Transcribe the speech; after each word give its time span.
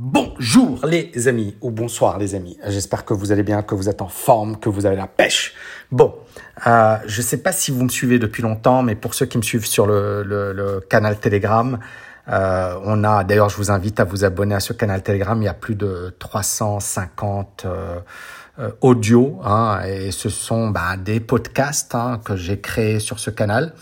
Bonjour 0.00 0.86
les 0.86 1.26
amis, 1.26 1.56
ou 1.60 1.72
bonsoir 1.72 2.18
les 2.18 2.36
amis. 2.36 2.56
J'espère 2.68 3.04
que 3.04 3.14
vous 3.14 3.32
allez 3.32 3.42
bien, 3.42 3.62
que 3.62 3.74
vous 3.74 3.88
êtes 3.88 4.00
en 4.00 4.06
forme, 4.06 4.56
que 4.56 4.68
vous 4.68 4.86
avez 4.86 4.94
la 4.94 5.08
pêche. 5.08 5.54
Bon, 5.90 6.14
euh, 6.68 6.98
je 7.04 7.20
ne 7.20 7.26
sais 7.26 7.38
pas 7.38 7.50
si 7.50 7.72
vous 7.72 7.82
me 7.82 7.88
suivez 7.88 8.20
depuis 8.20 8.44
longtemps, 8.44 8.84
mais 8.84 8.94
pour 8.94 9.14
ceux 9.14 9.26
qui 9.26 9.38
me 9.38 9.42
suivent 9.42 9.66
sur 9.66 9.88
le, 9.88 10.80
canal 10.88 11.18
Telegram, 11.18 11.80
euh, 12.28 12.78
on 12.84 13.02
a, 13.02 13.24
d'ailleurs, 13.24 13.48
je 13.48 13.56
vous 13.56 13.72
invite 13.72 13.98
à 13.98 14.04
vous 14.04 14.24
abonner 14.24 14.54
à 14.54 14.60
ce 14.60 14.72
canal 14.72 15.02
Telegram. 15.02 15.36
Il 15.42 15.46
y 15.46 15.48
a 15.48 15.54
plus 15.54 15.74
de 15.74 16.14
350 16.20 17.64
euh, 17.64 17.98
euh, 18.60 18.70
audios, 18.80 19.40
hein, 19.44 19.80
et 19.84 20.12
ce 20.12 20.28
sont 20.28 20.68
bah, 20.70 20.96
des 20.96 21.18
podcasts 21.18 21.96
hein, 21.96 22.20
que 22.24 22.36
j'ai 22.36 22.60
créés 22.60 23.00
sur 23.00 23.18
ce 23.18 23.30
canal. 23.30 23.74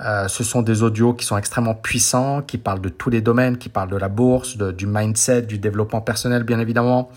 Euh, 0.00 0.28
ce 0.28 0.44
sont 0.44 0.62
des 0.62 0.82
audios 0.82 1.14
qui 1.14 1.24
sont 1.24 1.38
extrêmement 1.38 1.74
puissants, 1.74 2.42
qui 2.42 2.58
parlent 2.58 2.82
de 2.82 2.90
tous 2.90 3.08
les 3.08 3.22
domaines, 3.22 3.56
qui 3.56 3.68
parlent 3.68 3.90
de 3.90 3.96
la 3.96 4.08
bourse, 4.08 4.56
de, 4.56 4.70
du 4.70 4.86
mindset, 4.86 5.42
du 5.42 5.58
développement 5.58 6.02
personnel 6.02 6.42
bien 6.42 6.60
évidemment, 6.60 7.10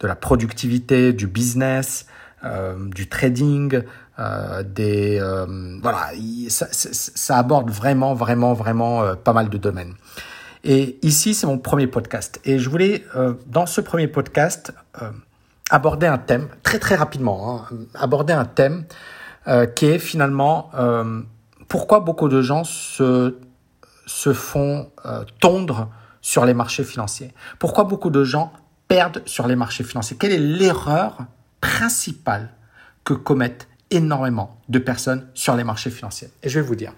de 0.00 0.06
la 0.06 0.14
productivité, 0.14 1.12
du 1.12 1.26
business, 1.26 2.06
euh, 2.44 2.74
du 2.88 3.08
trading, 3.08 3.82
euh, 4.18 4.62
des 4.62 5.18
euh, 5.20 5.46
voilà, 5.82 6.10
ça, 6.48 6.66
ça, 6.70 7.38
aborde 7.38 7.70
vraiment 7.70 8.12
vraiment 8.12 8.52
vraiment 8.52 9.02
euh, 9.02 9.14
pas 9.14 9.32
mal 9.32 9.48
de 9.48 9.56
domaines. 9.56 9.94
Et 10.62 10.98
ici 11.00 11.32
c'est 11.32 11.46
mon 11.46 11.56
premier 11.56 11.86
podcast 11.86 12.38
et 12.44 12.58
je 12.58 12.68
voulais 12.68 13.04
dans 13.46 13.64
ce 13.66 13.80
premier 13.80 14.06
podcast 14.06 14.72
aborder 15.70 16.06
un 16.06 16.18
thème 16.18 16.48
très 16.62 16.78
très 16.78 16.94
rapidement, 16.94 17.62
hein, 17.70 17.76
aborder 17.94 18.34
un 18.34 18.44
thème 18.44 18.84
qui 19.74 19.86
est 19.86 19.98
finalement 19.98 20.70
pourquoi 21.68 22.00
beaucoup 22.00 22.28
de 22.28 22.42
gens 22.42 22.64
se, 22.64 23.34
font 24.06 24.90
euh, 25.04 25.24
tondre 25.40 25.90
sur 26.20 26.44
les 26.44 26.54
marchés 26.54 26.84
financiers? 26.84 27.32
Pourquoi 27.58 27.84
beaucoup 27.84 28.10
de 28.10 28.24
gens 28.24 28.52
perdent 28.88 29.22
sur 29.26 29.46
les 29.46 29.56
marchés 29.56 29.84
financiers? 29.84 30.16
Quelle 30.16 30.32
est 30.32 30.38
l'erreur 30.38 31.18
principale 31.60 32.50
que 33.04 33.14
commettent 33.14 33.68
énormément 33.90 34.60
de 34.68 34.78
personnes 34.78 35.28
sur 35.34 35.56
les 35.56 35.64
marchés 35.64 35.90
financiers? 35.90 36.30
Et 36.42 36.48
je 36.48 36.60
vais 36.60 36.66
vous 36.66 36.76
dire, 36.76 36.92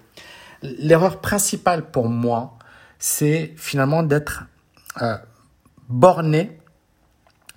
l'erreur 0.61 1.21
principale 1.21 1.89
pour 1.89 2.09
moi, 2.09 2.57
c'est 2.99 3.53
finalement 3.57 4.03
d'être 4.03 4.45
euh, 5.01 5.17
borné 5.89 6.59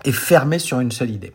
et 0.05 0.12
fermé 0.12 0.58
sur 0.58 0.80
une 0.80 0.92
seule 0.92 1.11
idée. 1.11 1.34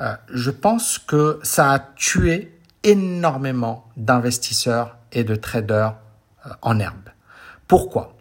Euh, 0.00 0.14
je 0.32 0.50
pense 0.50 0.98
que 0.98 1.40
ça 1.42 1.72
a 1.72 1.78
tué 1.80 2.57
énormément 2.84 3.86
d'investisseurs 3.96 4.96
et 5.12 5.24
de 5.24 5.34
traders 5.34 5.96
euh, 6.46 6.50
en 6.62 6.78
herbe. 6.78 7.10
Pourquoi? 7.66 8.16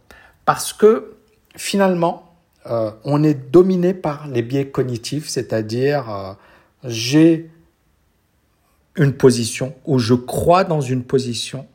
Parce 0.46 0.74
que 0.74 1.18
finalement, 1.56 2.36
euh, 2.68 2.92
on 3.04 3.24
est 3.24 3.34
dominé 3.34 3.94
par 3.94 4.28
les 4.28 4.42
biais 4.42 4.70
cognitifs, 4.70 5.28
c'est-à-dire 5.28 6.10
euh, 6.10 6.34
j'ai 6.84 7.50
une 8.96 9.14
position 9.14 9.76
ou 9.86 10.00
je 10.00 10.14
crois 10.14 10.64
dans 10.64 10.82
une 10.82 11.04
position 11.04 11.68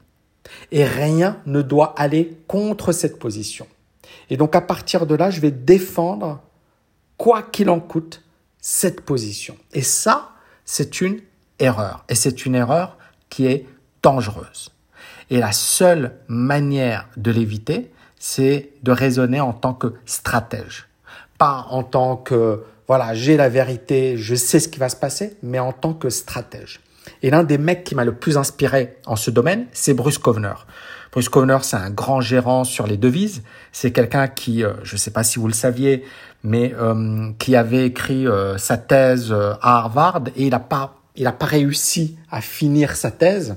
et 0.71 0.85
rien 0.85 1.41
ne 1.47 1.63
doit 1.63 1.95
aller 1.97 2.37
contre 2.47 2.93
cette 2.93 3.19
position. 3.19 3.67
Et 4.29 4.37
donc 4.37 4.55
à 4.57 4.61
partir 4.61 5.07
de 5.07 5.15
là, 5.15 5.31
je 5.31 5.41
vais 5.41 5.51
défendre, 5.51 6.43
quoi 7.17 7.43
qu'il 7.43 7.71
en 7.71 7.81
coûte, 7.81 8.23
cette 8.61 9.01
position. 9.03 9.57
Et 9.73 9.83
ça, 9.83 10.33
c'est 10.65 11.01
une 11.01 11.21
erreur. 11.63 12.05
Et 12.09 12.15
c'est 12.15 12.45
une 12.45 12.55
erreur 12.55 12.99
qui 13.31 13.47
est 13.47 13.67
dangereuse. 14.03 14.71
Et 15.31 15.39
la 15.39 15.53
seule 15.53 16.13
manière 16.29 17.09
de 17.17 17.31
l'éviter, 17.31 17.91
c'est 18.19 18.71
de 18.83 18.93
raisonner 18.93 19.41
en 19.41 19.53
tant 19.53 19.73
que 19.73 19.95
stratège. 20.05 20.89
Pas 21.39 21.67
en 21.71 21.83
tant 21.83 22.17
que, 22.17 22.63
voilà, 22.87 23.15
j'ai 23.15 23.37
la 23.37 23.49
vérité, 23.49 24.17
je 24.19 24.35
sais 24.35 24.61
ce 24.61 24.69
qui 24.69 24.79
va 24.79 24.89
se 24.89 24.97
passer, 24.97 25.37
mais 25.43 25.59
en 25.59 25.73
tant 25.73 25.95
que 25.95 26.11
stratège. 26.11 26.81
Et 27.23 27.31
l'un 27.31 27.45
des 27.45 27.59
mecs 27.59 27.85
qui 27.85 27.95
m'a 27.95 28.05
le 28.05 28.15
plus 28.15 28.37
inspiré 28.37 28.99
en 29.07 29.17
ce 29.17 29.31
domaine, 29.31 29.67
c'est 29.73 29.95
Bruce 29.95 30.19
Kovner. 30.19 30.55
Bruce 31.11 31.29
Kovner, 31.29 31.59
c'est 31.63 31.77
un 31.77 31.91
grand 31.91 32.21
gérant 32.21 32.65
sur 32.65 32.87
les 32.87 32.97
devises. 32.97 33.43
C'est 33.73 33.93
quelqu'un 33.93 34.29
qui, 34.29 34.65
euh, 34.65 34.73
je 34.83 34.95
ne 34.95 34.99
sais 34.99 35.11
pas 35.11 35.25
si 35.25 35.39
vous 35.39 35.47
le 35.47 35.53
saviez, 35.53 36.05
mais 36.43 36.75
euh, 36.79 37.31
qui 37.39 37.57
avait 37.57 37.87
écrit 37.87 38.27
euh, 38.27 38.57
sa 38.59 38.77
thèse 38.77 39.33
à 39.33 39.79
Harvard 39.79 40.23
et 40.37 40.45
il 40.45 40.51
n'a 40.51 40.61
pas 40.61 41.02
il 41.17 41.25
n'a 41.25 41.33
pas 41.33 41.47
réussi 41.47 42.17
à 42.31 42.41
finir 42.41 42.97
sa 42.97 43.11
thèse. 43.11 43.57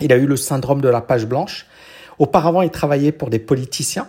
Il 0.00 0.12
a 0.12 0.16
eu 0.16 0.26
le 0.26 0.36
syndrome 0.36 0.80
de 0.80 0.88
la 0.88 1.00
page 1.00 1.26
blanche. 1.26 1.66
Auparavant, 2.18 2.62
il 2.62 2.70
travaillait 2.70 3.12
pour 3.12 3.30
des 3.30 3.38
politiciens 3.38 4.08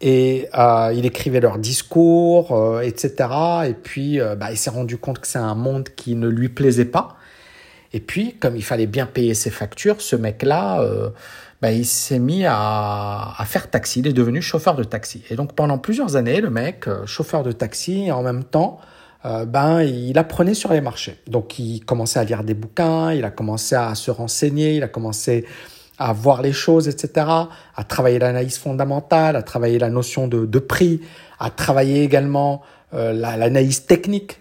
et 0.00 0.48
euh, 0.56 0.92
il 0.94 1.06
écrivait 1.06 1.40
leurs 1.40 1.58
discours, 1.58 2.52
euh, 2.52 2.80
etc. 2.80 3.28
Et 3.68 3.74
puis, 3.74 4.20
euh, 4.20 4.36
bah, 4.36 4.50
il 4.50 4.56
s'est 4.56 4.70
rendu 4.70 4.96
compte 4.96 5.18
que 5.18 5.26
c'est 5.26 5.38
un 5.38 5.54
monde 5.54 5.88
qui 5.96 6.14
ne 6.14 6.28
lui 6.28 6.48
plaisait 6.48 6.84
pas. 6.84 7.16
Et 7.92 8.00
puis, 8.00 8.34
comme 8.38 8.56
il 8.56 8.64
fallait 8.64 8.86
bien 8.86 9.06
payer 9.06 9.34
ses 9.34 9.50
factures, 9.50 10.00
ce 10.00 10.14
mec-là, 10.14 10.86
bah, 11.62 11.72
il 11.72 11.86
s'est 11.86 12.18
mis 12.18 12.44
à, 12.44 13.34
à, 13.36 13.44
faire 13.46 13.70
taxi. 13.70 14.00
Il 14.00 14.06
est 14.06 14.12
devenu 14.12 14.42
chauffeur 14.42 14.76
de 14.76 14.84
taxi. 14.84 15.22
Et 15.30 15.36
donc, 15.36 15.54
pendant 15.54 15.78
plusieurs 15.78 16.14
années, 16.14 16.42
le 16.42 16.50
mec, 16.50 16.86
chauffeur 17.06 17.42
de 17.42 17.52
taxi, 17.52 18.04
et 18.06 18.12
en 18.12 18.22
même 18.22 18.44
temps, 18.44 18.78
euh, 19.24 19.44
ben, 19.44 19.82
il 19.82 20.16
apprenait 20.18 20.54
sur 20.54 20.72
les 20.72 20.80
marchés. 20.80 21.18
Donc, 21.26 21.58
il 21.58 21.84
commençait 21.84 22.20
à 22.20 22.24
lire 22.24 22.44
des 22.44 22.54
bouquins, 22.54 23.12
il 23.12 23.24
a 23.24 23.30
commencé 23.30 23.74
à 23.74 23.94
se 23.94 24.10
renseigner, 24.10 24.76
il 24.76 24.82
a 24.82 24.88
commencé 24.88 25.44
à 25.98 26.12
voir 26.12 26.42
les 26.42 26.52
choses, 26.52 26.88
etc., 26.88 27.26
à 27.26 27.84
travailler 27.84 28.18
l'analyse 28.18 28.58
fondamentale, 28.58 29.36
à 29.36 29.42
travailler 29.42 29.78
la 29.78 29.90
notion 29.90 30.28
de, 30.28 30.58
prix, 30.58 31.00
à 31.40 31.50
travailler 31.50 32.04
également 32.04 32.62
euh, 32.94 33.12
l'analyse 33.12 33.86
technique. 33.86 34.40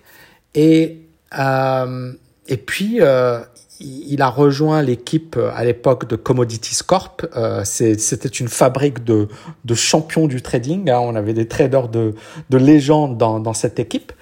Et, 0.54 1.02
euh, 1.38 2.14
et 2.48 2.58
puis, 2.58 2.98
euh, 3.02 3.40
il 3.80 4.22
a 4.22 4.30
rejoint 4.30 4.82
l'équipe 4.82 5.38
à 5.56 5.64
l'époque 5.64 6.08
de 6.08 6.16
Commodities 6.16 6.80
Corp. 6.86 7.26
C'était 7.64 8.28
une 8.28 8.48
fabrique 8.48 9.04
de, 9.04 9.28
de, 9.66 9.76
champions 9.76 10.28
du 10.28 10.42
trading. 10.42 10.90
Hein. 10.90 11.00
On 11.00 11.16
avait 11.16 11.34
des 11.34 11.48
traders 11.48 11.88
de, 11.88 12.16
de 12.50 12.58
légende 12.58 13.18
dans, 13.18 13.40
dans 13.40 13.54
cette 13.54 13.80
équipe. 13.80 14.14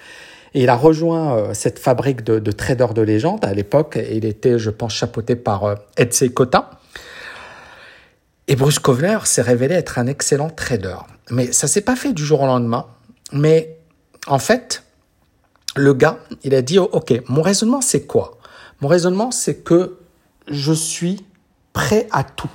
Et 0.54 0.62
il 0.62 0.68
a 0.68 0.76
rejoint 0.76 1.36
euh, 1.36 1.54
cette 1.54 1.78
fabrique 1.78 2.22
de, 2.22 2.38
de 2.38 2.52
traders 2.52 2.94
de 2.94 3.02
légende. 3.02 3.44
À 3.44 3.52
l'époque, 3.52 3.98
il 4.10 4.24
était, 4.24 4.58
je 4.58 4.70
pense, 4.70 4.92
chapeauté 4.94 5.36
par 5.36 5.64
euh, 5.64 5.74
Etsy 5.96 6.32
Kota. 6.32 6.70
Et 8.48 8.56
Bruce 8.56 8.78
Kovner 8.78 9.18
s'est 9.24 9.42
révélé 9.42 9.74
être 9.74 9.98
un 9.98 10.06
excellent 10.06 10.50
trader. 10.50 10.96
Mais 11.30 11.52
ça 11.52 11.66
s'est 11.66 11.80
pas 11.80 11.96
fait 11.96 12.12
du 12.12 12.24
jour 12.24 12.42
au 12.42 12.46
lendemain. 12.46 12.86
Mais 13.32 13.78
en 14.26 14.38
fait, 14.38 14.84
le 15.74 15.94
gars, 15.94 16.18
il 16.44 16.54
a 16.54 16.62
dit, 16.62 16.78
OK, 16.78 17.12
mon 17.28 17.42
raisonnement, 17.42 17.80
c'est 17.80 18.06
quoi? 18.06 18.38
Mon 18.80 18.88
raisonnement, 18.88 19.30
c'est 19.30 19.56
que 19.56 19.98
je 20.48 20.72
suis 20.72 21.24
prêt 21.72 22.06
à 22.12 22.24
tout. 22.24 22.50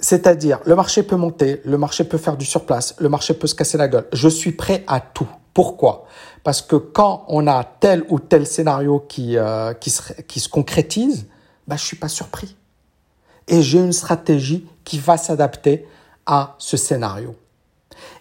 C'est-à-dire, 0.00 0.60
le 0.66 0.74
marché 0.74 1.02
peut 1.02 1.16
monter, 1.16 1.60
le 1.64 1.78
marché 1.78 2.04
peut 2.04 2.18
faire 2.18 2.36
du 2.36 2.44
surplace, 2.44 2.94
le 2.98 3.08
marché 3.08 3.34
peut 3.34 3.46
se 3.46 3.54
casser 3.54 3.78
la 3.78 3.88
gueule. 3.88 4.06
Je 4.12 4.28
suis 4.28 4.52
prêt 4.52 4.84
à 4.86 5.00
tout. 5.00 5.28
Pourquoi? 5.54 6.06
Parce 6.42 6.60
que 6.60 6.76
quand 6.76 7.24
on 7.28 7.46
a 7.46 7.64
tel 7.64 8.04
ou 8.08 8.18
tel 8.18 8.46
scénario 8.46 9.04
qui, 9.08 9.38
euh, 9.38 9.72
qui, 9.72 9.90
se, 9.90 10.12
qui 10.22 10.40
se 10.40 10.48
concrétise, 10.48 11.26
bah, 11.66 11.76
je 11.76 11.84
suis 11.84 11.96
pas 11.96 12.08
surpris. 12.08 12.56
Et 13.46 13.62
j'ai 13.62 13.78
une 13.78 13.92
stratégie 13.92 14.66
qui 14.84 14.98
va 14.98 15.16
s'adapter 15.16 15.86
à 16.26 16.56
ce 16.58 16.76
scénario. 16.76 17.36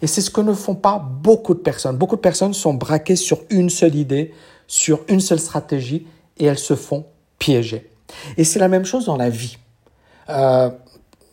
Et 0.01 0.07
c'est 0.07 0.21
ce 0.21 0.29
que 0.29 0.41
ne 0.41 0.53
font 0.53 0.75
pas 0.75 0.99
beaucoup 0.99 1.53
de 1.53 1.59
personnes. 1.59 1.97
Beaucoup 1.97 2.15
de 2.15 2.21
personnes 2.21 2.53
sont 2.53 2.73
braquées 2.73 3.15
sur 3.15 3.39
une 3.49 3.69
seule 3.69 3.95
idée, 3.95 4.33
sur 4.67 5.01
une 5.07 5.19
seule 5.19 5.39
stratégie, 5.39 6.05
et 6.37 6.45
elles 6.45 6.59
se 6.59 6.75
font 6.75 7.05
piéger. 7.39 7.89
Et 8.37 8.43
c'est 8.43 8.59
la 8.59 8.67
même 8.67 8.85
chose 8.85 9.05
dans 9.05 9.17
la 9.17 9.29
vie. 9.29 9.57
Euh, 10.29 10.69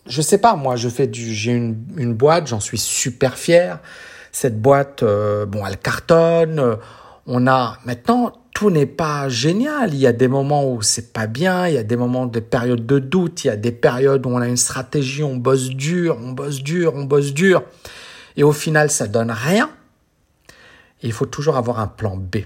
je 0.07 0.23
sais 0.23 0.39
pas, 0.39 0.57
moi, 0.57 0.77
je 0.77 0.89
fais 0.89 1.07
du, 1.07 1.35
j'ai 1.35 1.53
une, 1.53 1.77
une 1.97 2.15
boîte, 2.15 2.47
j'en 2.47 2.61
suis 2.61 2.79
super 2.79 3.37
fier. 3.37 3.81
Cette 4.33 4.61
boîte, 4.61 5.03
euh, 5.03 5.47
bon, 5.47 5.65
elle 5.67 5.79
cartonne. 5.79 6.77
On 7.27 7.47
a 7.47 7.79
maintenant 7.85 8.33
tout 8.61 8.69
n'est 8.69 8.85
pas 8.85 9.31
génial. 9.31 9.95
Il 9.95 10.01
y 10.01 10.07
a 10.07 10.13
des 10.13 10.29
moments 10.29 10.71
où 10.71 10.83
c'est 10.83 11.15
pas 11.15 11.27
bien. 11.27 11.67
Il 11.67 11.75
y 11.75 11.79
a 11.79 11.83
des 11.83 11.97
moments, 11.97 12.27
des 12.27 12.43
périodes 12.43 12.85
de 12.85 12.99
doute. 12.99 13.45
Il 13.45 13.47
y 13.47 13.51
a 13.51 13.57
des 13.57 13.73
périodes 13.73 14.27
où 14.27 14.29
on 14.29 14.37
a 14.37 14.47
une 14.47 14.59
stratégie, 14.59 15.23
on 15.23 15.37
bosse 15.37 15.71
dur, 15.71 16.19
on 16.23 16.33
bosse 16.33 16.63
dur, 16.63 16.93
on 16.95 17.05
bosse 17.05 17.33
dur, 17.33 17.63
et 18.37 18.43
au 18.43 18.53
final, 18.53 18.91
ça 18.91 19.07
donne 19.07 19.31
rien. 19.31 19.71
Il 21.03 21.13
faut 21.13 21.25
toujours 21.25 21.57
avoir 21.57 21.81
un 21.81 21.87
plan 21.87 22.19
B. 22.19 22.37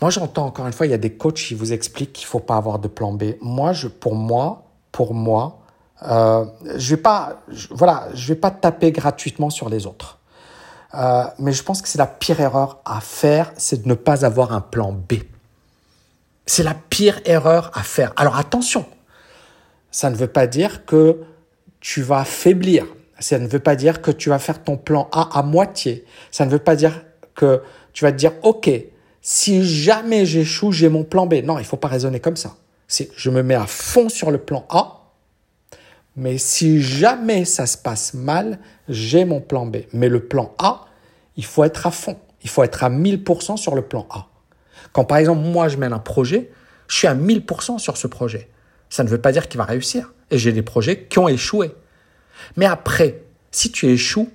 Moi, 0.00 0.10
j'entends 0.10 0.46
encore 0.46 0.66
une 0.68 0.72
fois, 0.72 0.86
il 0.86 0.90
y 0.90 0.94
a 0.94 0.98
des 0.98 1.14
coachs 1.14 1.34
qui 1.34 1.54
vous 1.54 1.72
expliquent 1.72 2.12
qu'il 2.12 2.26
faut 2.26 2.38
pas 2.38 2.56
avoir 2.56 2.78
de 2.78 2.86
plan 2.86 3.12
B. 3.12 3.34
Moi, 3.40 3.72
je, 3.72 3.88
pour 3.88 4.14
moi, 4.14 4.66
pour 4.92 5.14
moi, 5.14 5.62
euh, 6.08 6.44
je 6.76 6.94
vais 6.94 7.02
pas, 7.02 7.42
voilà, 7.70 8.08
je 8.14 8.28
vais 8.28 8.38
pas 8.38 8.52
taper 8.52 8.92
gratuitement 8.92 9.50
sur 9.50 9.68
les 9.68 9.86
autres. 9.86 10.15
Euh, 10.96 11.24
mais 11.38 11.52
je 11.52 11.62
pense 11.62 11.82
que 11.82 11.88
c'est 11.88 11.98
la 11.98 12.06
pire 12.06 12.40
erreur 12.40 12.80
à 12.84 13.00
faire, 13.00 13.52
c'est 13.56 13.82
de 13.82 13.88
ne 13.88 13.94
pas 13.94 14.24
avoir 14.24 14.52
un 14.52 14.60
plan 14.60 14.92
B. 14.92 15.14
C'est 16.46 16.62
la 16.62 16.74
pire 16.74 17.20
erreur 17.24 17.70
à 17.74 17.82
faire. 17.82 18.12
Alors 18.16 18.36
attention, 18.36 18.86
ça 19.90 20.10
ne 20.10 20.16
veut 20.16 20.28
pas 20.28 20.46
dire 20.46 20.84
que 20.86 21.20
tu 21.80 22.02
vas 22.02 22.24
faiblir. 22.24 22.86
Ça 23.18 23.38
ne 23.38 23.46
veut 23.46 23.60
pas 23.60 23.76
dire 23.76 24.02
que 24.02 24.10
tu 24.10 24.28
vas 24.28 24.38
faire 24.38 24.62
ton 24.62 24.76
plan 24.76 25.08
A 25.12 25.38
à 25.38 25.42
moitié. 25.42 26.04
Ça 26.30 26.44
ne 26.44 26.50
veut 26.50 26.58
pas 26.58 26.76
dire 26.76 27.04
que 27.34 27.62
tu 27.92 28.04
vas 28.04 28.12
te 28.12 28.16
dire, 28.16 28.32
OK, 28.42 28.70
si 29.22 29.64
jamais 29.64 30.24
j'échoue, 30.24 30.70
j'ai 30.70 30.88
mon 30.88 31.02
plan 31.02 31.26
B. 31.26 31.34
Non, 31.42 31.58
il 31.58 31.64
faut 31.64 31.76
pas 31.76 31.88
raisonner 31.88 32.20
comme 32.20 32.36
ça. 32.36 32.56
Je 32.88 33.30
me 33.30 33.42
mets 33.42 33.54
à 33.54 33.66
fond 33.66 34.08
sur 34.08 34.30
le 34.30 34.38
plan 34.38 34.64
A, 34.68 34.95
mais 36.16 36.38
si 36.38 36.80
jamais 36.80 37.44
ça 37.44 37.66
se 37.66 37.76
passe 37.76 38.14
mal, 38.14 38.58
j'ai 38.88 39.24
mon 39.24 39.40
plan 39.40 39.66
B. 39.66 39.78
Mais 39.92 40.08
le 40.08 40.20
plan 40.20 40.54
A, 40.58 40.86
il 41.36 41.44
faut 41.44 41.62
être 41.62 41.86
à 41.86 41.90
fond. 41.90 42.18
Il 42.42 42.48
faut 42.48 42.62
être 42.62 42.84
à 42.84 42.90
1000% 42.90 43.56
sur 43.56 43.74
le 43.74 43.82
plan 43.82 44.06
A. 44.10 44.26
Quand 44.92 45.04
par 45.04 45.18
exemple, 45.18 45.42
moi, 45.42 45.68
je 45.68 45.76
mène 45.76 45.92
un 45.92 45.98
projet, 45.98 46.50
je 46.88 46.96
suis 46.96 47.06
à 47.06 47.14
1000% 47.14 47.78
sur 47.78 47.96
ce 47.98 48.06
projet. 48.06 48.48
Ça 48.88 49.04
ne 49.04 49.08
veut 49.08 49.20
pas 49.20 49.32
dire 49.32 49.48
qu'il 49.48 49.58
va 49.58 49.64
réussir. 49.64 50.14
Et 50.30 50.38
j'ai 50.38 50.52
des 50.52 50.62
projets 50.62 51.04
qui 51.04 51.18
ont 51.18 51.28
échoué. 51.28 51.72
Mais 52.56 52.66
après, 52.66 53.22
si 53.50 53.70
tu 53.70 53.86
échoues, 53.86 54.30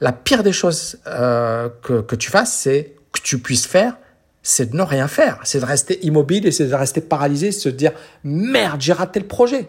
la 0.00 0.12
pire 0.12 0.42
des 0.42 0.52
choses 0.52 0.98
euh, 1.06 1.68
que, 1.82 2.00
que 2.00 2.16
tu 2.16 2.30
fasses, 2.30 2.52
c'est 2.52 2.96
que 3.12 3.20
tu 3.20 3.38
puisses 3.38 3.66
faire, 3.66 3.96
c'est 4.42 4.70
de 4.70 4.76
ne 4.76 4.82
rien 4.82 5.06
faire. 5.06 5.38
C'est 5.44 5.60
de 5.60 5.64
rester 5.64 6.04
immobile 6.04 6.46
et 6.46 6.50
c'est 6.50 6.66
de 6.66 6.74
rester 6.74 7.00
paralysé, 7.00 7.52
se 7.52 7.68
dire 7.68 7.92
merde, 8.24 8.80
j'ai 8.80 8.92
raté 8.92 9.20
le 9.20 9.28
projet. 9.28 9.68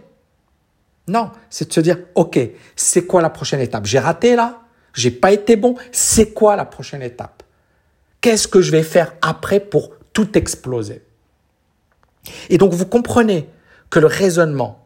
Non, 1.08 1.32
c'est 1.50 1.68
de 1.68 1.74
se 1.74 1.82
dire 1.82 1.98
ok, 2.16 2.40
c'est 2.76 3.06
quoi 3.06 3.22
la 3.22 3.30
prochaine 3.30 3.60
étape? 3.60 3.86
J'ai 3.86 4.00
raté 4.00 4.36
là, 4.36 4.62
j'ai 4.94 5.12
pas 5.12 5.32
été 5.32 5.56
bon. 5.56 5.76
C'est 5.92 6.34
quoi 6.34 6.56
la 6.56 6.66
prochaine 6.66 7.02
étape? 7.02 7.44
Qu'est-ce 8.22 8.48
que 8.48 8.62
je 8.62 8.72
vais 8.72 8.84
faire 8.84 9.14
après 9.22 9.60
pour 9.60 9.92
tout 10.14 10.38
exploser? 10.38 11.04
Et 12.50 12.58
donc 12.58 12.74
vous 12.74 12.86
comprenez 12.86 13.50
que 13.90 14.00
le 14.00 14.08
raisonnement 14.08 14.82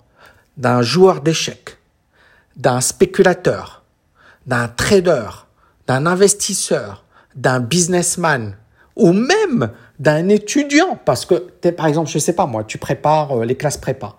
d'un 0.57 0.81
joueur 0.81 1.21
d'échecs, 1.21 1.77
d'un 2.55 2.81
spéculateur, 2.81 3.83
d'un 4.47 4.67
trader, 4.67 5.29
d'un 5.85 6.07
investisseur, 6.07 7.05
d'un 7.35 7.59
businessman 7.59 8.55
ou 8.95 9.13
même 9.13 9.71
d'un 9.99 10.27
étudiant 10.29 10.99
parce 11.05 11.25
que 11.25 11.35
par 11.69 11.85
exemple 11.85 12.09
je 12.09 12.17
sais 12.17 12.33
pas 12.33 12.47
moi 12.47 12.63
tu 12.63 12.79
prépares 12.79 13.39
euh, 13.39 13.45
les 13.45 13.55
classes 13.55 13.77
prépa 13.77 14.15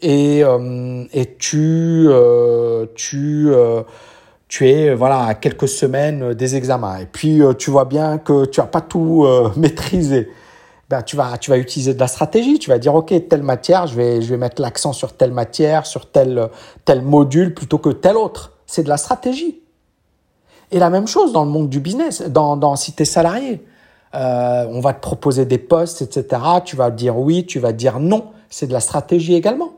et 0.00 0.42
euh, 0.42 1.04
et 1.12 1.34
tu 1.36 2.06
euh, 2.08 2.86
tu 2.94 3.50
tu 4.48 4.68
es 4.68 4.94
voilà 4.94 5.24
à 5.24 5.34
quelques 5.34 5.68
semaines 5.68 6.34
des 6.34 6.56
examens 6.56 6.98
et 6.98 7.06
puis 7.06 7.40
tu 7.58 7.70
vois 7.70 7.84
bien 7.84 8.18
que 8.18 8.44
tu 8.46 8.60
as 8.60 8.66
pas 8.66 8.80
tout 8.80 9.26
maîtrisé 9.56 10.28
ben, 10.88 11.02
tu 11.02 11.16
vas 11.16 11.38
tu 11.38 11.50
vas 11.50 11.58
utiliser 11.58 11.94
de 11.94 12.00
la 12.00 12.08
stratégie 12.08 12.58
tu 12.58 12.70
vas 12.70 12.78
dire 12.78 12.94
ok 12.94 13.28
telle 13.28 13.42
matière 13.42 13.86
je 13.86 13.94
vais 13.94 14.22
je 14.22 14.30
vais 14.30 14.36
mettre 14.36 14.60
l'accent 14.60 14.92
sur 14.92 15.14
telle 15.14 15.32
matière 15.32 15.86
sur 15.86 16.10
tel 16.10 16.50
module 17.02 17.54
plutôt 17.54 17.78
que 17.78 17.90
tel 17.90 18.16
autre 18.16 18.52
c'est 18.66 18.82
de 18.82 18.88
la 18.88 18.96
stratégie 18.96 19.62
et 20.72 20.78
la 20.78 20.88
même 20.88 21.06
chose 21.06 21.32
dans 21.32 21.44
le 21.44 21.50
monde 21.50 21.68
du 21.68 21.80
business, 21.80 22.22
dans, 22.22 22.56
dans 22.56 22.76
si 22.76 22.94
tu 22.94 23.02
es 23.02 23.04
salarié. 23.04 23.62
Euh, 24.14 24.66
on 24.70 24.80
va 24.80 24.94
te 24.94 25.00
proposer 25.00 25.44
des 25.44 25.58
postes, 25.58 26.02
etc. 26.02 26.42
Tu 26.64 26.76
vas 26.76 26.90
dire 26.90 27.18
oui, 27.18 27.46
tu 27.46 27.58
vas 27.60 27.72
dire 27.72 28.00
non. 28.00 28.30
C'est 28.48 28.66
de 28.66 28.72
la 28.72 28.80
stratégie 28.80 29.34
également. 29.34 29.74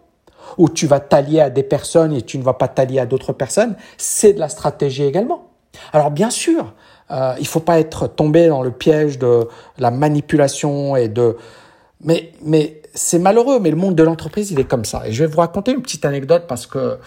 Ou 0.58 0.68
tu 0.68 0.86
vas 0.86 1.00
t'allier 1.00 1.40
à 1.40 1.50
des 1.50 1.62
personnes 1.62 2.12
et 2.12 2.22
tu 2.22 2.38
ne 2.38 2.42
vas 2.42 2.54
pas 2.54 2.68
t'allier 2.68 2.98
à 2.98 3.06
d'autres 3.06 3.32
personnes. 3.32 3.76
C'est 3.96 4.34
de 4.34 4.40
la 4.40 4.48
stratégie 4.48 5.04
également. 5.04 5.48
Alors 5.92 6.10
bien 6.10 6.30
sûr, 6.30 6.72
euh, 7.10 7.34
il 7.40 7.46
faut 7.46 7.60
pas 7.60 7.80
être 7.80 8.06
tombé 8.06 8.48
dans 8.48 8.62
le 8.62 8.70
piège 8.70 9.18
de 9.18 9.48
la 9.78 9.90
manipulation 9.90 10.96
et 10.96 11.08
de... 11.08 11.36
Mais, 12.02 12.32
mais 12.42 12.82
c'est 12.94 13.18
malheureux, 13.18 13.58
mais 13.60 13.70
le 13.70 13.76
monde 13.76 13.94
de 13.94 14.02
l'entreprise, 14.02 14.50
il 14.50 14.60
est 14.60 14.64
comme 14.68 14.84
ça. 14.84 15.02
Et 15.06 15.12
je 15.12 15.24
vais 15.24 15.30
vous 15.30 15.40
raconter 15.40 15.72
une 15.72 15.82
petite 15.82 16.04
anecdote 16.04 16.44
parce 16.46 16.66
que 16.66 16.98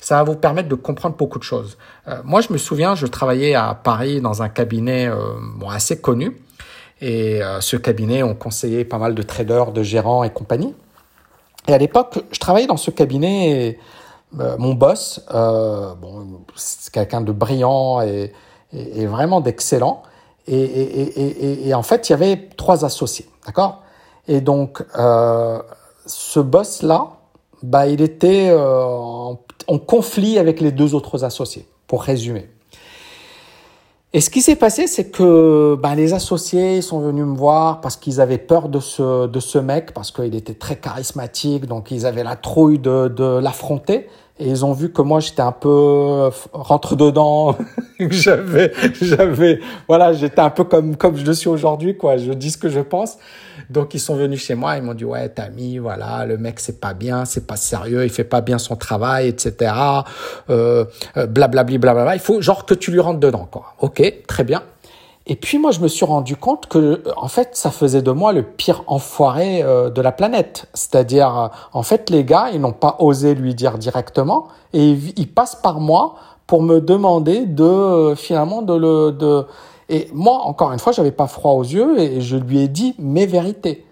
ça 0.00 0.16
va 0.16 0.24
vous 0.24 0.36
permettre 0.36 0.68
de 0.68 0.74
comprendre 0.74 1.16
beaucoup 1.16 1.38
de 1.38 1.44
choses. 1.44 1.78
Euh, 2.08 2.20
moi, 2.24 2.40
je 2.40 2.52
me 2.52 2.58
souviens, 2.58 2.94
je 2.94 3.06
travaillais 3.06 3.54
à 3.54 3.74
Paris 3.74 4.20
dans 4.20 4.42
un 4.42 4.48
cabinet 4.48 5.08
euh, 5.08 5.16
bon, 5.56 5.68
assez 5.68 6.00
connu. 6.00 6.36
Et 7.00 7.42
euh, 7.42 7.60
ce 7.60 7.76
cabinet, 7.76 8.22
on 8.22 8.34
conseillait 8.34 8.84
pas 8.84 8.98
mal 8.98 9.14
de 9.14 9.22
traders, 9.22 9.72
de 9.72 9.82
gérants 9.82 10.24
et 10.24 10.30
compagnie. 10.30 10.74
Et 11.68 11.74
à 11.74 11.78
l'époque, 11.78 12.18
je 12.30 12.38
travaillais 12.38 12.66
dans 12.66 12.76
ce 12.76 12.90
cabinet 12.90 13.50
et 13.50 13.78
mon 14.32 14.74
boss, 14.74 15.20
bon, 15.30 16.42
c'est 16.54 16.92
quelqu'un 16.92 17.20
de 17.20 17.32
brillant 17.32 18.00
et, 18.02 18.32
vraiment 19.06 19.40
d'excellent. 19.40 20.02
Et, 20.46 21.72
en 21.74 21.82
fait, 21.82 22.08
il 22.08 22.12
y 22.12 22.14
avait 22.14 22.48
trois 22.56 22.84
associés, 22.84 23.26
d'accord? 23.46 23.82
Et 24.28 24.40
donc, 24.40 24.84
ce 26.06 26.40
boss-là, 26.40 27.12
bah, 27.62 27.86
il 27.86 28.00
était 28.02 28.54
en 28.54 29.38
en 29.68 29.78
conflit 29.78 30.38
avec 30.38 30.60
les 30.60 30.72
deux 30.72 30.94
autres 30.94 31.24
associés, 31.24 31.66
pour 31.86 32.02
résumer. 32.02 32.48
Et 34.16 34.22
ce 34.22 34.30
qui 34.30 34.40
s'est 34.40 34.56
passé, 34.56 34.86
c'est 34.86 35.10
que 35.10 35.74
ben, 35.78 35.94
les 35.94 36.14
associés 36.14 36.80
sont 36.80 37.00
venus 37.00 37.26
me 37.26 37.36
voir 37.36 37.82
parce 37.82 37.98
qu'ils 37.98 38.22
avaient 38.22 38.38
peur 38.38 38.70
de 38.70 38.80
ce, 38.80 39.26
de 39.26 39.40
ce 39.40 39.58
mec, 39.58 39.92
parce 39.92 40.10
qu'il 40.10 40.34
était 40.34 40.54
très 40.54 40.76
charismatique, 40.76 41.66
donc 41.66 41.90
ils 41.90 42.06
avaient 42.06 42.24
la 42.24 42.34
trouille 42.34 42.78
de, 42.78 43.08
de 43.08 43.38
l'affronter. 43.38 44.06
Et 44.38 44.48
ils 44.48 44.64
ont 44.66 44.72
vu 44.74 44.92
que 44.92 45.00
moi 45.00 45.20
j'étais 45.20 45.40
un 45.40 45.52
peu 45.52 45.68
euh, 45.68 46.30
rentre 46.52 46.94
dedans, 46.94 47.56
j'avais, 47.98 48.70
j'avais, 49.00 49.60
voilà, 49.88 50.12
j'étais 50.12 50.42
un 50.42 50.50
peu 50.50 50.64
comme 50.64 50.94
comme 50.96 51.16
je 51.16 51.32
suis 51.32 51.48
aujourd'hui, 51.48 51.96
quoi. 51.96 52.18
Je 52.18 52.32
dis 52.32 52.50
ce 52.50 52.58
que 52.58 52.68
je 52.68 52.80
pense. 52.80 53.16
Donc 53.70 53.94
ils 53.94 54.00
sont 54.00 54.14
venus 54.14 54.44
chez 54.44 54.54
moi, 54.54 54.76
ils 54.76 54.82
m'ont 54.82 54.92
dit 54.92 55.06
ouais, 55.06 55.28
t'as 55.30 55.48
mis, 55.48 55.78
voilà, 55.78 56.26
le 56.26 56.36
mec 56.36 56.60
c'est 56.60 56.80
pas 56.80 56.92
bien, 56.92 57.24
c'est 57.24 57.46
pas 57.46 57.56
sérieux, 57.56 58.04
il 58.04 58.10
fait 58.10 58.24
pas 58.24 58.42
bien 58.42 58.58
son 58.58 58.76
travail, 58.76 59.28
etc. 59.28 59.72
Euh, 60.50 60.84
euh, 61.16 61.26
blablabli, 61.26 61.78
blablabla. 61.78 62.14
Il 62.14 62.20
faut 62.20 62.42
genre 62.42 62.66
que 62.66 62.74
tu 62.74 62.90
lui 62.90 63.00
rentres 63.00 63.20
dedans, 63.20 63.48
quoi. 63.50 63.74
Ok, 63.80 64.02
très 64.26 64.44
bien. 64.44 64.62
Et 65.28 65.34
puis 65.34 65.58
moi, 65.58 65.72
je 65.72 65.80
me 65.80 65.88
suis 65.88 66.04
rendu 66.04 66.36
compte 66.36 66.66
que, 66.66 67.02
en 67.16 67.26
fait, 67.26 67.50
ça 67.54 67.70
faisait 67.72 68.02
de 68.02 68.12
moi 68.12 68.32
le 68.32 68.44
pire 68.44 68.84
enfoiré 68.86 69.62
euh, 69.62 69.90
de 69.90 70.00
la 70.00 70.12
planète. 70.12 70.66
C'est-à-dire, 70.72 71.50
en 71.72 71.82
fait, 71.82 72.10
les 72.10 72.24
gars, 72.24 72.50
ils 72.52 72.60
n'ont 72.60 72.72
pas 72.72 72.96
osé 73.00 73.34
lui 73.34 73.54
dire 73.54 73.76
directement, 73.78 74.46
et 74.72 74.90
ils, 75.16 75.28
passent 75.28 75.56
par 75.56 75.80
moi 75.80 76.14
pour 76.46 76.62
me 76.62 76.80
demander 76.80 77.44
de 77.46 78.14
finalement 78.16 78.62
de 78.62 78.74
le 78.74 79.12
de 79.12 79.46
et 79.88 80.08
moi, 80.12 80.42
encore 80.44 80.72
une 80.72 80.78
fois, 80.78 80.92
j'avais 80.92 81.12
pas 81.12 81.26
froid 81.26 81.52
aux 81.52 81.62
yeux 81.62 81.98
et 82.00 82.20
je 82.20 82.36
lui 82.36 82.60
ai 82.60 82.68
dit 82.68 82.94
mes 82.98 83.26
vérités. 83.26 83.86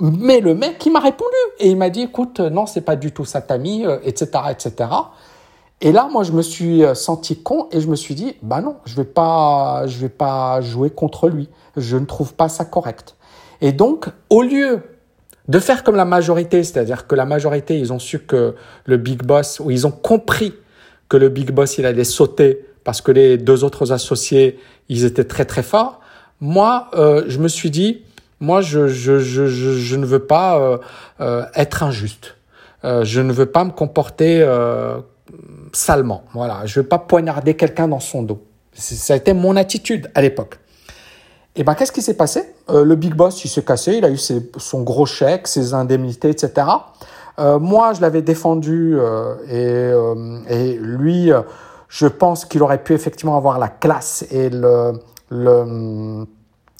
Mais 0.00 0.40
le 0.40 0.54
mec, 0.54 0.84
il 0.84 0.92
m'a 0.92 1.00
répondu 1.00 1.36
et 1.58 1.70
il 1.70 1.76
m'a 1.76 1.90
dit, 1.90 2.02
écoute, 2.02 2.40
non, 2.40 2.66
c'est 2.66 2.80
pas 2.80 2.96
du 2.96 3.12
tout 3.12 3.24
ça 3.24 3.40
ta 3.40 3.58
mis, 3.58 3.84
etc., 4.04 4.26
etc. 4.50 4.88
Et 5.84 5.92
là, 5.92 6.08
moi, 6.10 6.22
je 6.22 6.32
me 6.32 6.40
suis 6.40 6.82
euh, 6.82 6.94
senti 6.94 7.36
con 7.36 7.68
et 7.70 7.78
je 7.78 7.88
me 7.88 7.94
suis 7.94 8.14
dit, 8.14 8.36
bah 8.40 8.62
non, 8.62 8.76
je 8.86 8.96
vais 8.96 9.04
pas, 9.04 9.86
je 9.86 9.98
vais 9.98 10.08
pas 10.08 10.62
jouer 10.62 10.88
contre 10.88 11.28
lui. 11.28 11.50
Je 11.76 11.98
ne 11.98 12.06
trouve 12.06 12.32
pas 12.32 12.48
ça 12.48 12.64
correct. 12.64 13.16
Et 13.60 13.72
donc, 13.72 14.06
au 14.30 14.40
lieu 14.40 14.80
de 15.46 15.58
faire 15.58 15.84
comme 15.84 15.96
la 15.96 16.06
majorité, 16.06 16.64
c'est-à-dire 16.64 17.06
que 17.06 17.14
la 17.14 17.26
majorité, 17.26 17.78
ils 17.78 17.92
ont 17.92 17.98
su 17.98 18.20
que 18.20 18.54
le 18.86 18.96
big 18.96 19.24
boss, 19.24 19.60
ou 19.60 19.70
ils 19.70 19.86
ont 19.86 19.90
compris 19.90 20.54
que 21.10 21.18
le 21.18 21.28
big 21.28 21.50
boss, 21.50 21.76
il 21.76 21.84
allait 21.84 22.04
sauter 22.04 22.64
parce 22.82 23.02
que 23.02 23.12
les 23.12 23.36
deux 23.36 23.62
autres 23.62 23.92
associés, 23.92 24.58
ils 24.88 25.04
étaient 25.04 25.24
très 25.24 25.44
très 25.44 25.62
forts. 25.62 26.00
Moi, 26.40 26.88
euh, 26.94 27.24
je 27.28 27.38
me 27.38 27.48
suis 27.48 27.70
dit, 27.70 28.04
moi, 28.40 28.62
je, 28.62 28.88
je, 28.88 29.18
je, 29.18 29.46
je 29.46 29.96
ne 29.96 30.06
veux 30.06 30.24
pas 30.24 30.80
euh, 31.20 31.44
être 31.54 31.82
injuste. 31.82 32.36
je 32.82 33.20
ne 33.20 33.34
veux 33.34 33.46
pas 33.46 33.64
me 33.64 33.70
comporter 33.70 34.42
salement. 35.74 36.22
Voilà, 36.32 36.66
je 36.66 36.80
veux 36.80 36.86
pas 36.86 36.98
poignarder 36.98 37.54
quelqu'un 37.54 37.88
dans 37.88 38.00
son 38.00 38.22
dos. 38.22 38.42
Ça 38.72 39.14
a 39.14 39.16
été 39.16 39.32
mon 39.34 39.56
attitude 39.56 40.10
à 40.14 40.22
l'époque. 40.22 40.58
Et 41.56 41.62
ben, 41.62 41.74
qu'est-ce 41.74 41.92
qui 41.92 42.02
s'est 42.02 42.16
passé? 42.16 42.54
Le 42.68 42.94
big 42.96 43.14
boss, 43.14 43.44
il 43.44 43.48
s'est 43.48 43.62
cassé, 43.62 43.98
il 43.98 44.04
a 44.04 44.10
eu 44.10 44.16
ses, 44.16 44.50
son 44.56 44.82
gros 44.82 45.06
chèque, 45.06 45.46
ses 45.46 45.72
indemnités, 45.74 46.30
etc. 46.30 46.66
moi, 47.38 47.92
je 47.92 48.00
l'avais 48.00 48.22
défendu 48.22 48.96
et, 49.48 49.92
et 50.48 50.72
lui 50.74 51.30
je 51.94 52.06
pense 52.08 52.44
qu'il 52.44 52.62
aurait 52.64 52.82
pu 52.82 52.92
effectivement 52.92 53.36
avoir 53.36 53.60
la 53.60 53.68
classe 53.68 54.24
et 54.32 54.50
le, 54.50 55.00
le, 55.30 56.26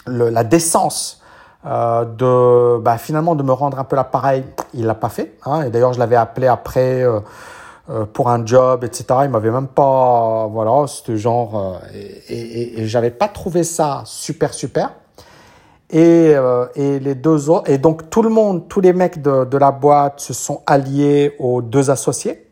la 0.07 0.43
décence 0.43 1.23
euh, 1.67 2.05
de 2.05 2.83
bah, 2.83 2.99
finalement 2.99 3.37
de 3.37 3.45
me 3.45 3.53
rendre 3.53 3.79
un 3.79 3.85
peu 3.85 3.95
l'appareil. 3.95 4.45
Il 4.75 4.87
l'a 4.87 4.97
pas 4.97 5.09
fait. 5.09 5.35
Hein, 5.47 5.63
et 5.63 5.71
d'ailleurs, 5.71 5.93
je 5.93 6.01
l'avais 6.01 6.17
appelé 6.17 6.49
après 6.49 7.05
euh, 7.05 7.21
euh, 7.21 7.21
pour 8.15 8.31
un 8.31 8.47
job, 8.47 8.83
etc. 8.83 9.05
Il 9.25 9.31
m'avait 9.31 9.51
même 9.51 9.69
pas, 9.69 10.49
voilà, 10.51 10.87
c'était 10.87 11.19
genre, 11.19 11.79
euh, 11.85 11.87
et, 11.95 12.39
et, 12.39 12.81
et 12.81 12.87
j'avais 12.89 13.11
pas 13.11 13.29
trouvé 13.29 13.63
ça 13.63 14.03
super 14.07 14.55
super. 14.55 14.95
Et, 15.91 16.33
euh, 16.35 16.67
et 16.75 16.99
les 16.99 17.15
deux 17.15 17.51
autres, 17.51 17.71
et 17.71 17.77
donc 17.77 18.09
tout 18.09 18.23
le 18.23 18.31
monde, 18.31 18.69
tous 18.69 18.81
les 18.81 18.95
mecs 18.95 19.21
de, 19.21 19.45
de 19.45 19.59
la 19.59 19.71
boîte 19.71 20.21
se 20.21 20.33
sont 20.33 20.63
alliés 20.67 21.37
aux 21.39 21.61
deux 21.61 21.91
associés. 21.91 22.47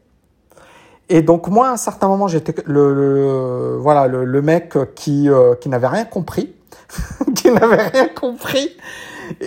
Et 1.09 1.23
donc 1.23 1.49
moi, 1.49 1.69
à 1.69 1.73
un 1.73 1.77
certain 1.79 2.09
moment, 2.09 2.29
j'étais 2.29 2.55
le, 2.67 3.79
voilà 3.81 4.07
le, 4.07 4.43
mec 4.43 4.77
qui 4.95 5.29
euh, 5.31 5.55
qui 5.55 5.71
n'avait 5.71 5.89
rien 5.89 6.05
compris, 6.05 6.55
qui 7.35 7.51
n'avait 7.51 7.89
rien 7.89 8.09
compris. 8.09 8.69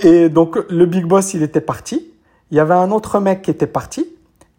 Et 0.01 0.29
donc 0.29 0.57
le 0.67 0.85
big 0.87 1.05
boss, 1.05 1.35
il 1.35 1.43
était 1.43 1.61
parti. 1.61 2.11
Il 2.49 2.57
y 2.57 2.59
avait 2.59 2.73
un 2.73 2.91
autre 2.91 3.19
mec 3.19 3.43
qui 3.43 3.51
était 3.51 3.67
parti. 3.67 4.07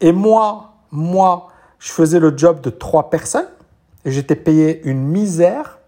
Et 0.01 0.13
moi, 0.13 0.76
moi, 0.91 1.49
je 1.79 1.93
faisais 1.93 2.19
le 2.19 2.37
job 2.37 2.61
de 2.61 2.71
trois 2.71 3.11
personnes. 3.11 3.49
j'étais 4.05 4.37
payé 4.37 4.83
une 4.85 5.03
misère. 5.03 5.79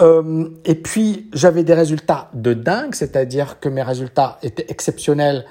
Euh, 0.00 0.48
et 0.64 0.74
puis, 0.74 1.30
j'avais 1.32 1.62
des 1.62 1.74
résultats 1.74 2.28
de 2.34 2.52
dingue, 2.52 2.94
c'est-à-dire 2.94 3.60
que 3.60 3.68
mes 3.68 3.82
résultats 3.82 4.38
étaient 4.42 4.66
exceptionnels 4.68 5.44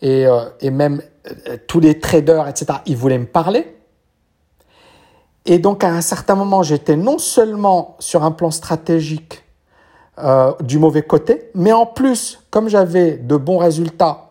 et, 0.00 0.26
euh, 0.26 0.44
et 0.60 0.70
même 0.70 1.02
euh, 1.48 1.56
tous 1.66 1.80
les 1.80 1.98
traders, 1.98 2.46
etc., 2.46 2.78
ils 2.86 2.96
voulaient 2.96 3.18
me 3.18 3.26
parler. 3.26 3.76
Et 5.46 5.58
donc, 5.58 5.82
à 5.82 5.88
un 5.88 6.00
certain 6.00 6.36
moment, 6.36 6.62
j'étais 6.62 6.96
non 6.96 7.18
seulement 7.18 7.96
sur 7.98 8.22
un 8.22 8.30
plan 8.30 8.50
stratégique 8.50 9.44
du 10.62 10.80
mauvais 10.80 11.02
côté, 11.02 11.48
mais 11.54 11.70
en 11.70 11.86
plus, 11.86 12.40
comme 12.50 12.68
j'avais 12.68 13.12
de 13.12 13.36
bons 13.36 13.58
résultats, 13.58 14.27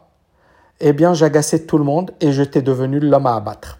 eh 0.80 0.94
bien, 0.94 1.14
j'agaçais 1.14 1.66
tout 1.66 1.78
le 1.78 1.84
monde 1.84 2.12
et 2.22 2.32
j'étais 2.32 2.62
devenu 2.62 3.00
l'homme 3.00 3.26
à 3.26 3.36
abattre. 3.36 3.80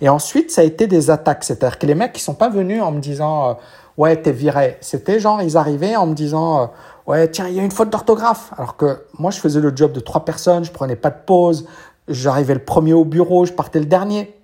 Et 0.00 0.08
ensuite, 0.08 0.50
ça 0.50 0.62
a 0.62 0.64
été 0.64 0.86
des 0.86 1.10
attaques. 1.10 1.44
C'est-à-dire 1.44 1.78
que 1.78 1.86
les 1.86 1.94
mecs, 1.94 2.16
ils 2.18 2.22
sont 2.22 2.34
pas 2.34 2.48
venus 2.48 2.82
en 2.82 2.90
me 2.90 3.00
disant, 3.00 3.50
euh, 3.50 3.54
ouais, 3.96 4.20
t'es 4.20 4.32
viré. 4.32 4.76
C'était 4.80 5.20
genre, 5.20 5.42
ils 5.42 5.56
arrivaient 5.56 5.96
en 5.96 6.06
me 6.06 6.14
disant, 6.14 6.62
euh, 6.62 6.66
ouais, 7.06 7.30
tiens, 7.30 7.48
il 7.48 7.54
y 7.54 7.60
a 7.60 7.62
une 7.62 7.70
faute 7.70 7.90
d'orthographe. 7.90 8.52
Alors 8.56 8.76
que 8.76 9.04
moi, 9.18 9.30
je 9.30 9.38
faisais 9.38 9.60
le 9.60 9.72
job 9.74 9.92
de 9.92 10.00
trois 10.00 10.24
personnes, 10.24 10.64
je 10.64 10.72
prenais 10.72 10.96
pas 10.96 11.10
de 11.10 11.18
pause, 11.24 11.66
j'arrivais 12.08 12.54
le 12.54 12.64
premier 12.64 12.92
au 12.92 13.04
bureau, 13.04 13.44
je 13.44 13.52
partais 13.52 13.78
le 13.78 13.86
dernier. 13.86 14.34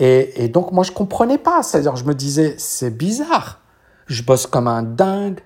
Et, 0.00 0.48
donc, 0.48 0.70
moi, 0.70 0.84
je 0.84 0.92
comprenais 0.92 1.38
pas. 1.38 1.64
C'est-à-dire, 1.64 1.96
je 1.96 2.04
me 2.04 2.14
disais, 2.14 2.54
c'est 2.58 2.96
bizarre. 2.96 3.60
Je 4.06 4.22
bosse 4.22 4.46
comme 4.46 4.68
un 4.68 4.84
dingue, 4.84 5.40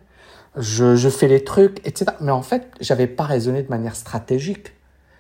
je, 0.56 0.94
je 0.94 1.08
fais 1.08 1.26
les 1.26 1.42
trucs, 1.42 1.80
etc. 1.86 2.12
Mais 2.20 2.32
en 2.32 2.42
fait, 2.42 2.68
j'avais 2.80 3.06
pas 3.06 3.24
raisonné 3.24 3.62
de 3.62 3.70
manière 3.70 3.96
stratégique. 3.96 4.74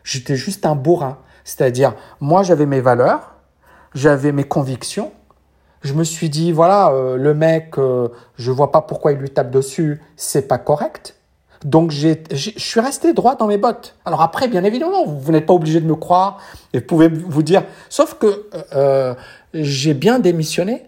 J'étais 0.04 0.36
juste 0.36 0.66
un 0.66 0.74
bourrin. 0.74 1.18
C'est-à-dire, 1.44 1.94
moi, 2.20 2.42
j'avais 2.42 2.66
mes 2.66 2.80
valeurs, 2.80 3.34
j'avais 3.94 4.32
mes 4.32 4.44
convictions. 4.44 5.12
Je 5.82 5.94
me 5.94 6.04
suis 6.04 6.30
dit, 6.30 6.52
voilà, 6.52 6.90
euh, 6.90 7.16
le 7.16 7.34
mec, 7.34 7.78
euh, 7.78 8.08
je 8.36 8.52
vois 8.52 8.70
pas 8.70 8.82
pourquoi 8.82 9.12
il 9.12 9.18
lui 9.18 9.30
tape 9.30 9.50
dessus, 9.50 10.00
c'est 10.16 10.46
pas 10.46 10.58
correct. 10.58 11.16
Donc, 11.64 11.90
j'ai, 11.90 12.22
je 12.30 12.50
suis 12.56 12.80
resté 12.80 13.12
droit 13.12 13.36
dans 13.36 13.46
mes 13.46 13.58
bottes. 13.58 13.96
Alors 14.04 14.22
après, 14.22 14.48
bien 14.48 14.64
évidemment, 14.64 15.04
vous, 15.06 15.32
n'êtes 15.32 15.46
pas 15.46 15.54
obligé 15.54 15.80
de 15.80 15.86
me 15.86 15.94
croire 15.94 16.38
et 16.72 16.78
vous 16.78 16.84
pouvez 16.84 17.08
vous 17.08 17.42
dire, 17.42 17.64
sauf 17.88 18.14
que 18.14 18.48
euh, 18.74 19.14
j'ai 19.54 19.94
bien 19.94 20.18
démissionné 20.18 20.84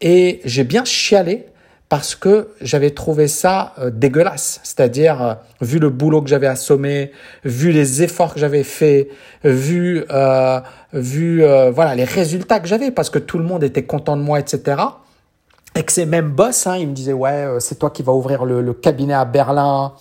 et 0.00 0.40
j'ai 0.44 0.64
bien 0.64 0.84
chialé 0.84 1.46
parce 1.94 2.16
que 2.16 2.48
j'avais 2.60 2.90
trouvé 2.90 3.28
ça 3.28 3.72
euh, 3.78 3.88
dégueulasse. 3.88 4.58
C'est-à-dire, 4.64 5.22
euh, 5.22 5.34
vu 5.60 5.78
le 5.78 5.90
boulot 5.90 6.22
que 6.22 6.28
j'avais 6.28 6.48
assommé, 6.48 7.12
vu 7.44 7.70
les 7.70 8.02
efforts 8.02 8.34
que 8.34 8.40
j'avais 8.40 8.64
faits, 8.64 9.10
vu, 9.44 10.04
euh, 10.10 10.58
vu 10.92 11.44
voilà 11.72 11.94
les 11.94 12.02
résultats 12.02 12.58
que 12.58 12.66
j'avais, 12.66 12.90
parce 12.90 13.10
que 13.10 13.20
tout 13.20 13.38
le 13.38 13.44
monde 13.44 13.62
était 13.62 13.84
content 13.84 14.16
de 14.16 14.22
moi, 14.22 14.40
etc. 14.40 14.76
Et 15.76 15.84
que 15.84 15.92
ces 15.92 16.04
mêmes 16.04 16.30
boss, 16.30 16.66
hein, 16.66 16.78
ils 16.78 16.88
me 16.88 16.94
disaient, 16.94 17.12
ouais, 17.12 17.46
c'est 17.60 17.78
toi 17.78 17.90
qui 17.90 18.02
vas 18.02 18.12
ouvrir 18.12 18.44
le, 18.44 18.72
cabinet 18.72 19.14
à 19.14 19.24
Berlin, 19.24 19.92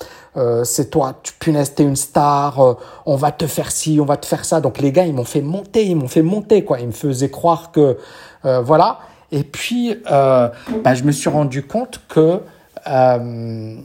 c'est 0.64 0.90
toi, 0.90 1.14
tu 1.22 1.34
punaise, 1.34 1.76
t'es 1.76 1.84
une 1.84 1.96
star, 1.96 2.76
on 3.06 3.16
va 3.18 3.32
te 3.32 3.46
faire 3.46 3.70
ci, 3.70 4.00
on 4.02 4.06
va 4.06 4.18
te 4.18 4.26
faire 4.26 4.46
ça. 4.46 4.62
Donc 4.62 4.80
les 4.80 4.92
gars, 4.92 5.06
ils 5.06 5.14
m'ont 5.14 5.26
fait 5.26 5.42
monter, 5.42 5.86
ils 5.86 5.96
m'ont 5.96 6.08
fait 6.08 6.24
monter, 6.24 6.64
quoi. 6.64 6.80
Ils 6.80 6.88
me 6.88 6.92
faisaient 6.92 7.30
croire 7.30 7.72
que, 7.72 7.98
voilà. 8.44 8.98
Et 9.34 9.44
puis, 9.44 9.98
euh, 10.12 10.48
bah, 10.84 10.94
je 10.94 11.04
me 11.04 11.12
suis 11.12 11.28
rendu 11.28 11.64
compte 11.64 12.02
que 12.08 12.40
euh, 12.88 13.76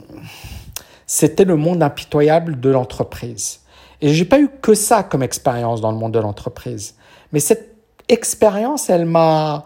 c'était 1.07 1.43
le 1.43 1.55
monde 1.55 1.81
impitoyable 1.81 2.59
de 2.59 2.69
l'entreprise. 2.69 3.61
Et 3.99 4.13
j'ai 4.13 4.25
pas 4.25 4.39
eu 4.39 4.47
que 4.61 4.75
ça 4.75 5.01
comme 5.01 5.23
expérience 5.23 5.81
dans 5.81 5.91
le 5.91 5.97
monde 5.97 6.13
de 6.13 6.19
l'entreprise. 6.19 6.93
Mais 7.33 7.39
cette 7.39 7.75
expérience, 8.09 8.91
elle 8.91 9.05
m'a, 9.05 9.65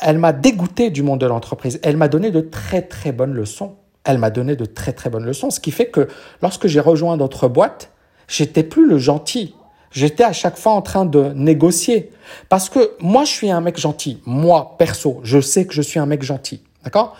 elle 0.00 0.18
m'a 0.18 0.32
dégoûté 0.32 0.90
du 0.90 1.02
monde 1.02 1.20
de 1.20 1.26
l'entreprise. 1.26 1.80
Elle 1.82 1.96
m'a 1.96 2.06
donné 2.06 2.30
de 2.30 2.40
très 2.40 2.82
très 2.82 3.10
bonnes 3.10 3.34
leçons. 3.34 3.74
Elle 4.04 4.18
m'a 4.18 4.30
donné 4.30 4.54
de 4.54 4.64
très 4.64 4.92
très 4.92 5.10
bonnes 5.10 5.26
leçons. 5.26 5.50
Ce 5.50 5.58
qui 5.58 5.72
fait 5.72 5.86
que 5.86 6.06
lorsque 6.40 6.68
j'ai 6.68 6.78
rejoint 6.78 7.16
d'autres 7.16 7.48
boîtes, 7.48 7.90
j'étais 8.28 8.62
plus 8.62 8.88
le 8.88 8.98
gentil. 8.98 9.56
J'étais 9.90 10.24
à 10.24 10.32
chaque 10.32 10.58
fois 10.58 10.72
en 10.72 10.82
train 10.82 11.04
de 11.04 11.32
négocier. 11.34 12.10
Parce 12.48 12.68
que 12.68 12.92
moi, 13.00 13.24
je 13.24 13.30
suis 13.30 13.50
un 13.50 13.60
mec 13.60 13.78
gentil. 13.78 14.20
Moi, 14.26 14.74
perso, 14.78 15.20
je 15.22 15.40
sais 15.40 15.66
que 15.66 15.72
je 15.74 15.82
suis 15.82 15.98
un 15.98 16.06
mec 16.06 16.22
gentil. 16.22 16.62
D'accord? 16.84 17.16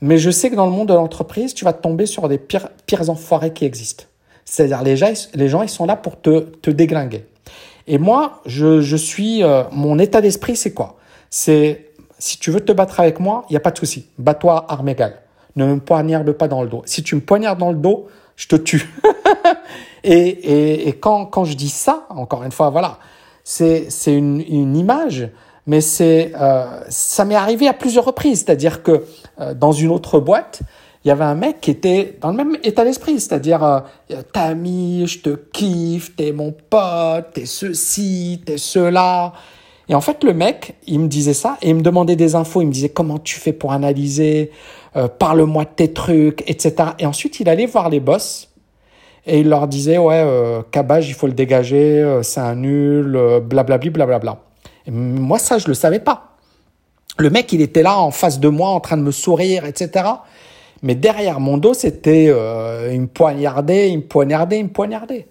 Mais 0.00 0.18
je 0.18 0.30
sais 0.30 0.50
que 0.50 0.54
dans 0.54 0.66
le 0.66 0.72
monde 0.72 0.88
de 0.88 0.94
l'entreprise, 0.94 1.54
tu 1.54 1.64
vas 1.64 1.72
tomber 1.72 2.06
sur 2.06 2.28
des 2.28 2.38
pires, 2.38 2.68
pires 2.86 3.08
enfoirés 3.08 3.52
qui 3.52 3.64
existent. 3.64 4.04
C'est-à-dire, 4.44 4.82
les 4.82 4.96
gens, 4.96 5.12
les 5.34 5.48
gens, 5.48 5.62
ils 5.62 5.68
sont 5.68 5.86
là 5.86 5.96
pour 5.96 6.20
te, 6.20 6.40
te 6.40 6.70
déglinguer. 6.70 7.24
Et 7.86 7.98
moi, 7.98 8.40
je, 8.46 8.80
je 8.80 8.96
suis, 8.96 9.42
euh, 9.42 9.64
mon 9.72 9.98
état 9.98 10.20
d'esprit, 10.20 10.56
c'est 10.56 10.72
quoi? 10.72 10.96
C'est, 11.30 11.90
si 12.18 12.38
tu 12.38 12.50
veux 12.50 12.60
te 12.60 12.72
battre 12.72 13.00
avec 13.00 13.20
moi, 13.20 13.44
il 13.48 13.52
n'y 13.52 13.56
a 13.56 13.60
pas 13.60 13.70
de 13.70 13.78
souci. 13.78 14.08
Bats-toi 14.18 14.66
arme 14.68 14.88
égale. 14.88 15.20
Ne 15.56 15.66
me 15.66 15.80
poignarde 15.80 16.30
pas 16.32 16.48
dans 16.48 16.62
le 16.62 16.68
dos. 16.68 16.82
Si 16.86 17.02
tu 17.02 17.14
me 17.14 17.20
poignardes 17.20 17.58
dans 17.58 17.70
le 17.70 17.78
dos, 17.78 18.08
je 18.36 18.48
te 18.48 18.56
tue. 18.56 18.90
et, 20.04 20.12
et, 20.12 20.88
et 20.88 20.92
quand, 20.92 21.26
quand 21.26 21.44
je 21.44 21.54
dis 21.54 21.68
ça, 21.68 22.06
encore 22.10 22.42
une 22.44 22.52
fois, 22.52 22.70
voilà, 22.70 22.98
c'est 23.44 23.88
une, 24.06 24.40
une 24.40 24.76
image, 24.76 25.28
mais 25.66 25.80
c'est 25.80 26.32
euh, 26.34 26.80
ça 26.88 27.24
m'est 27.24 27.34
arrivé 27.34 27.68
à 27.68 27.72
plusieurs 27.72 28.04
reprises. 28.04 28.44
C'est-à-dire 28.44 28.82
que 28.82 29.04
euh, 29.40 29.54
dans 29.54 29.72
une 29.72 29.90
autre 29.90 30.18
boîte, 30.20 30.60
il 31.04 31.08
y 31.08 31.10
avait 31.10 31.24
un 31.24 31.34
mec 31.34 31.60
qui 31.60 31.70
était 31.70 32.16
dans 32.20 32.30
le 32.30 32.36
même 32.36 32.56
état 32.62 32.84
d'esprit, 32.84 33.20
c'est-à-dire 33.20 33.62
euh, 33.62 33.80
t'as 34.32 34.44
ami, 34.44 35.06
je 35.06 35.20
te 35.20 35.30
kiffe, 35.52 36.16
t'es 36.16 36.32
mon 36.32 36.52
pote, 36.52 37.26
t'es 37.34 37.46
ceci, 37.46 38.42
t'es 38.44 38.56
cela. 38.56 39.34
Et 39.90 39.94
en 39.94 40.00
fait, 40.00 40.24
le 40.24 40.32
mec, 40.32 40.76
il 40.86 41.00
me 41.00 41.08
disait 41.08 41.34
ça 41.34 41.58
et 41.60 41.68
il 41.68 41.74
me 41.74 41.82
demandait 41.82 42.16
des 42.16 42.34
infos. 42.34 42.62
Il 42.62 42.68
me 42.68 42.72
disait 42.72 42.88
comment 42.88 43.18
tu 43.18 43.38
fais 43.38 43.52
pour 43.52 43.72
analyser, 43.72 44.50
euh, 44.96 45.08
parle-moi 45.08 45.64
de 45.64 45.70
tes 45.70 45.92
trucs, 45.92 46.42
etc. 46.48 46.90
Et 46.98 47.06
ensuite, 47.06 47.40
il 47.40 47.48
allait 47.48 47.66
voir 47.66 47.88
les 47.88 48.00
boss 48.00 48.48
et 49.26 49.40
il 49.40 49.48
leur 49.48 49.66
disait 49.68 49.98
ouais, 49.98 50.22
euh, 50.24 50.62
Cabage, 50.70 51.08
il 51.08 51.14
faut 51.14 51.26
le 51.26 51.32
dégager, 51.32 52.02
euh, 52.02 52.22
c'est 52.22 52.40
un 52.40 52.56
nul, 52.56 53.16
euh, 53.16 53.40
blablabli, 53.40 53.90
blablabla. 53.90 54.38
Et 54.86 54.90
moi, 54.90 55.38
ça, 55.38 55.58
je 55.58 55.68
le 55.68 55.74
savais 55.74 56.00
pas. 56.00 56.36
Le 57.18 57.30
mec, 57.30 57.52
il 57.52 57.62
était 57.62 57.82
là 57.82 57.98
en 57.98 58.10
face 58.10 58.40
de 58.40 58.48
moi, 58.48 58.70
en 58.70 58.80
train 58.80 58.96
de 58.96 59.02
me 59.02 59.12
sourire, 59.12 59.64
etc. 59.64 60.06
Mais 60.82 60.94
derrière 60.94 61.40
mon 61.40 61.56
dos, 61.56 61.72
c'était 61.72 62.26
euh, 62.28 62.90
il 62.92 63.02
me 63.02 63.06
poignardait, 63.06 63.90
il 63.90 63.98
me 63.98 64.02
poignardait. 64.68 65.28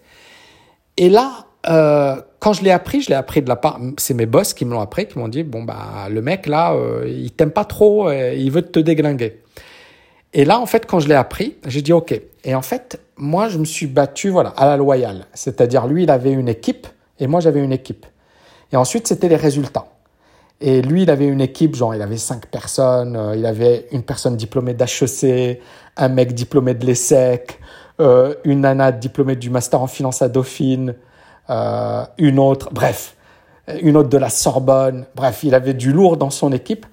Et 0.98 1.10
là, 1.10 1.46
euh, 1.70 2.16
quand 2.40 2.54
je 2.54 2.64
l'ai 2.64 2.72
appris, 2.72 3.02
je 3.02 3.10
l'ai 3.10 3.16
appris 3.16 3.42
de 3.42 3.50
la 3.50 3.56
part, 3.56 3.80
c'est 3.98 4.14
mes 4.14 4.26
boss 4.26 4.54
qui 4.54 4.66
me 4.66 4.72
l'ont 4.72 4.82
appris, 4.82 5.08
qui 5.08 5.18
m'ont 5.18 5.28
dit 5.28 5.44
bon 5.44 5.64
bah 5.64 6.08
le 6.10 6.22
mec 6.22 6.48
là, 6.48 6.74
euh, 6.74 7.06
il 7.08 7.32
t'aime 7.32 7.52
pas 7.52 7.66
trop, 7.66 8.12
il 8.12 8.50
veut 8.52 8.62
te 8.62 8.80
déglinguer. 8.80 9.42
Et 10.34 10.46
là, 10.46 10.60
en 10.60 10.66
fait, 10.66 10.86
quand 10.88 11.00
je 11.00 11.08
l'ai 11.08 11.16
appris, 11.16 11.58
j'ai 11.66 11.82
dit 11.82 11.94
OK. 11.94 12.20
Et 12.44 12.56
en 12.56 12.62
fait, 12.64 13.00
moi, 13.18 13.50
je 13.50 13.60
me 13.60 13.66
suis 13.66 13.86
battu 13.86 14.30
voilà, 14.30 14.50
à 14.50 14.66
la 14.66 14.78
loyale. 14.78 15.28
C'est-à-dire, 15.34 15.86
lui, 15.88 16.04
il 16.04 16.12
avait 16.12 16.32
une 16.32 16.50
équipe 16.50 16.88
et 17.20 17.28
moi, 17.28 17.40
j'avais 17.40 17.64
une 17.64 17.72
équipe. 17.72 18.06
Et 18.72 18.76
ensuite, 18.76 19.08
c'était 19.08 19.30
les 19.30 19.36
résultats. 19.36 19.86
Et 20.60 20.82
lui, 20.82 21.04
il 21.04 21.10
avait 21.10 21.28
une 21.28 21.42
équipe, 21.42 21.76
genre, 21.76 21.94
il 21.94 22.02
avait 22.02 22.18
cinq 22.18 22.48
personnes. 22.48 23.16
Euh, 23.16 23.36
il 23.36 23.46
avait 23.46 23.88
une 23.92 24.02
personne 24.02 24.36
diplômée 24.36 24.74
d'HEC, 24.74 25.62
un 25.98 26.08
mec 26.10 26.34
diplômé 26.34 26.74
de 26.74 26.86
l'ESSEC, 26.86 27.60
euh, 28.00 28.34
une 28.44 28.62
nana 28.62 28.92
diplômée 28.92 29.36
du 29.36 29.50
master 29.50 29.82
en 29.82 29.88
finance 29.88 30.22
à 30.22 30.30
Dauphine, 30.30 30.96
euh, 31.50 32.06
une 32.18 32.40
autre, 32.40 32.70
bref, 32.72 33.16
une 33.82 33.98
autre 33.98 34.10
de 34.10 34.18
la 34.18 34.30
Sorbonne. 34.30 35.06
Bref, 35.16 35.44
il 35.44 35.56
avait 35.56 35.74
du 35.74 35.92
lourd 35.92 36.18
dans 36.18 36.30
son 36.30 36.52
équipe. 36.52 36.86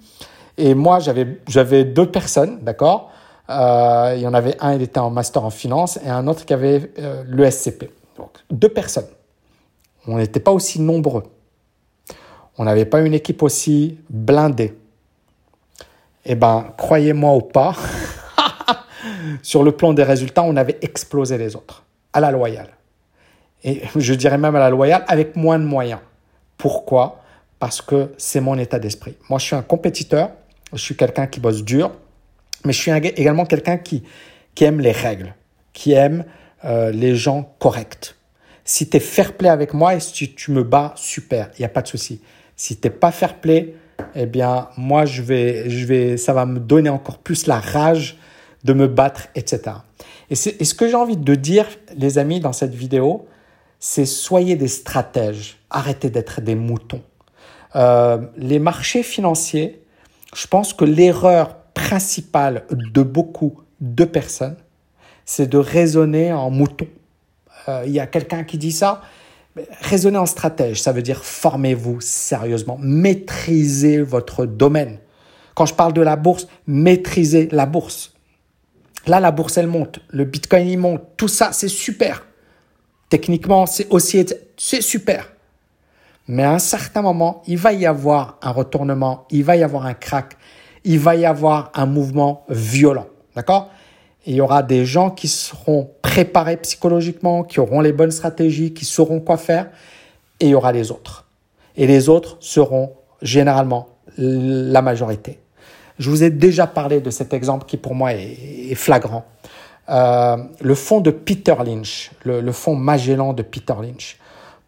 Et 0.57 0.75
moi, 0.75 0.99
j'avais, 0.99 1.85
deux 1.85 2.11
personnes, 2.11 2.59
d'accord 2.63 3.11
euh, 3.49 4.15
il 4.17 4.23
y 4.23 4.29
en 4.29 4.35
avait 4.35 4.57
un, 4.61 4.75
il 4.75 4.83
était 4.83 5.01
en 5.01 5.11
master 5.11 5.45
en 5.45 5.51
finance, 5.51 5.99
et 6.05 6.09
un 6.09 6.29
autre 6.29 6.45
qui 6.45 6.53
avait 6.53 6.93
euh, 7.01 7.25
le 7.27 7.51
SCP. 7.51 7.91
Donc, 8.17 8.31
deux 8.49 8.69
personnes. 8.69 9.09
On 10.07 10.19
n'était 10.19 10.39
pas 10.39 10.53
aussi 10.53 10.81
nombreux. 10.81 11.25
On 12.59 12.65
n'avait 12.65 12.85
pas 12.85 13.01
une 13.01 13.13
équipe 13.13 13.43
aussi 13.43 13.99
blindée. 14.09 14.79
Eh 16.25 16.37
ben, 16.37 16.67
croyez-moi 16.77 17.35
ou 17.35 17.41
pas, 17.41 17.75
sur 19.43 19.65
le 19.65 19.73
plan 19.73 19.95
des 19.95 20.05
résultats, 20.05 20.45
on 20.45 20.55
avait 20.55 20.79
explosé 20.83 21.37
les 21.37 21.57
autres, 21.57 21.83
à 22.13 22.21
la 22.21 22.31
loyale. 22.31 22.71
Et 23.65 23.83
je 23.97 24.15
dirais 24.15 24.39
même 24.39 24.57
à 24.57 24.59
la 24.59 24.71
loyale, 24.71 25.05
avec 25.09 25.37
moins 25.37 25.59
de 25.59 25.65
moyens. 25.65 26.01
Pourquoi? 26.57 27.23
Parce 27.59 27.83
que 27.83 28.13
c'est 28.17 28.41
mon 28.41 28.59
état 28.59 28.79
d'esprit. 28.79 29.17
Moi, 29.29 29.39
je 29.39 29.47
suis 29.47 29.57
un 29.57 29.63
compétiteur, 29.63 30.31
je 30.73 30.79
suis 30.79 30.97
quelqu'un 30.97 31.27
qui 31.27 31.41
bosse 31.41 31.63
dur, 31.63 31.93
mais 32.65 32.73
je 32.73 32.79
suis 32.79 32.91
également 32.91 33.45
quelqu'un 33.45 33.77
qui, 33.79 34.03
qui 34.55 34.65
aime 34.65 34.81
les 34.81 34.93
règles, 34.93 35.35
qui 35.73 35.93
aime 35.93 36.25
euh, 36.65 36.91
les 36.91 37.17
gens 37.17 37.55
corrects. 37.59 38.17
Si 38.65 38.89
tu 38.89 38.97
es 38.97 39.01
fair 39.01 39.35
play 39.35 39.49
avec 39.49 39.75
moi 39.75 39.95
et 39.95 40.01
si 40.01 40.35
tu 40.35 40.53
me 40.53 40.63
bats, 40.63 40.93
super, 40.97 41.51
il 41.59 41.63
n'y 41.63 41.67
a 41.67 41.71
pas 41.71 41.83
de 41.83 41.89
souci. 41.89 42.21
Si 42.57 42.79
tu 42.79 42.87
n'es 42.87 42.95
pas 42.95 43.11
fair 43.11 43.41
play, 43.41 43.75
eh 44.15 44.27
bien, 44.27 44.69
moi, 44.77 45.05
je 45.05 45.23
vais, 45.23 45.69
je 45.69 45.87
vais, 45.87 46.17
ça 46.17 46.33
va 46.33 46.47
me 46.47 46.61
donner 46.61 46.89
encore 46.89 47.19
plus 47.19 47.47
la 47.47 47.59
rage 47.59 48.19
de 48.65 48.73
me 48.73 48.87
battre, 48.87 49.29
etc. 49.35 49.77
Et, 50.31 50.35
et 50.35 50.65
ce 50.65 50.75
que 50.75 50.89
j'ai 50.89 50.95
envie 50.95 51.17
de 51.17 51.35
dire, 51.35 51.67
les 51.97 52.19
amis, 52.19 52.41
dans 52.41 52.53
cette 52.53 52.75
vidéo, 52.75 53.27
c'est 53.81 54.07
soyez 54.07 54.55
des 54.55 54.69
stratèges, 54.69 55.59
arrêtez 55.69 56.11
d'être 56.11 56.41
des 56.41 56.55
moutons. 56.55 57.03
Euh, 57.75 58.19
les 58.37 58.59
marchés 58.59 59.03
financiers 59.03 59.81
je 60.35 60.47
pense 60.47 60.73
que 60.73 60.85
l'erreur 60.85 61.57
principale 61.75 62.65
de 62.71 63.03
beaucoup 63.03 63.61
de 63.81 64.05
personnes, 64.05 64.57
c'est 65.25 65.49
de 65.49 65.59
raisonner 65.59 66.33
en 66.33 66.51
mouton. 66.51 66.87
Euh, 67.69 67.83
il 67.87 67.93
y 67.93 68.01
a 68.01 68.07
quelqu'un 68.07 68.45
qui 68.45 68.59
dit 68.59 68.73
ça. 68.73 69.03
Raisonner 69.81 70.19
en 70.19 70.27
stratège, 70.27 70.81
ça 70.81 70.93
veut 70.93 71.03
dire 71.03 71.25
formez-vous 71.25 72.01
sérieusement, 72.01 72.79
maîtrisez 72.81 74.01
votre 74.01 74.47
domaine. 74.47 74.99
Quand 75.55 75.67
je 75.67 75.75
parle 75.75 75.93
de 75.93 76.01
la 76.01 76.15
bourse, 76.15 76.47
maîtrisez 76.69 77.49
la 77.51 77.67
bourse. 77.67 78.15
Là, 79.07 79.19
la 79.19 79.33
bourse, 79.33 79.59
elle 79.59 79.67
monte, 79.67 79.99
le 80.09 80.25
bitcoin, 80.25 80.69
il 80.69 80.79
monte, 80.79 81.03
tout 81.17 81.27
ça, 81.27 81.51
c'est 81.53 81.69
super. 81.69 82.27
Techniquement, 83.11 83.67
c'est 83.67 83.87
aussi, 83.91 84.25
c'est 84.57 84.81
super. 84.81 85.31
Mais 86.29 86.45
à 86.45 86.53
un 86.53 86.59
certain 86.59 87.03
moment, 87.03 87.43
il 87.47 87.59
va 87.59 87.73
y 87.73 87.85
avoir 87.85 88.39
un 88.41 88.53
retournement, 88.53 89.27
il 89.31 89.45
va 89.45 89.57
y 89.57 89.63
avoir 89.63 89.85
un 89.85 89.95
crack, 89.95 90.37
il 90.85 90.99
va 90.99 91.17
y 91.17 91.27
avoir 91.27 91.73
un 91.75 91.87
mouvement 91.87 92.45
violent. 92.49 93.09
D'accord? 93.35 93.71
Il 94.27 94.35
y 94.35 94.41
aura 94.41 94.63
des 94.63 94.85
gens 94.85 95.11
qui 95.11 95.29
seront 95.29 95.91
préparés 96.03 96.57
psychologiquement, 96.59 97.43
qui 97.43 97.59
auront 97.59 97.81
les 97.81 97.93
bonnes 97.93 98.11
stratégies, 98.11 98.73
qui 98.73 98.85
sauront 98.85 99.21
quoi 99.21 99.37
faire, 99.37 99.71
et 100.39 100.47
il 100.47 100.51
y 100.51 100.55
aura 100.55 100.73
les 100.73 100.91
autres. 100.91 101.27
Et 101.77 101.87
les 101.87 102.09
autres 102.09 102.37
seront 102.41 102.93
généralement 103.23 103.89
la 104.17 104.83
majorité. 104.83 105.39
Je 105.99 106.09
vous 106.11 106.23
ai 106.23 106.31
déjà 106.31 106.67
parlé 106.67 107.01
de 107.01 107.11
cet 107.11 107.35
exemple 107.35 107.67
qui 107.67 107.77
pour 107.77 107.95
moi 107.95 108.13
est, 108.15 108.75
flagrant. 108.75 109.25
Euh, 109.89 110.37
le 110.61 110.75
fonds 110.75 111.01
de 111.01 111.11
Peter 111.11 111.55
Lynch, 111.65 112.13
le, 112.25 112.53
fonds 112.53 112.77
Magellan 112.77 113.33
de 113.33 113.43
Peter 113.43 113.75
Lynch. 113.81 114.19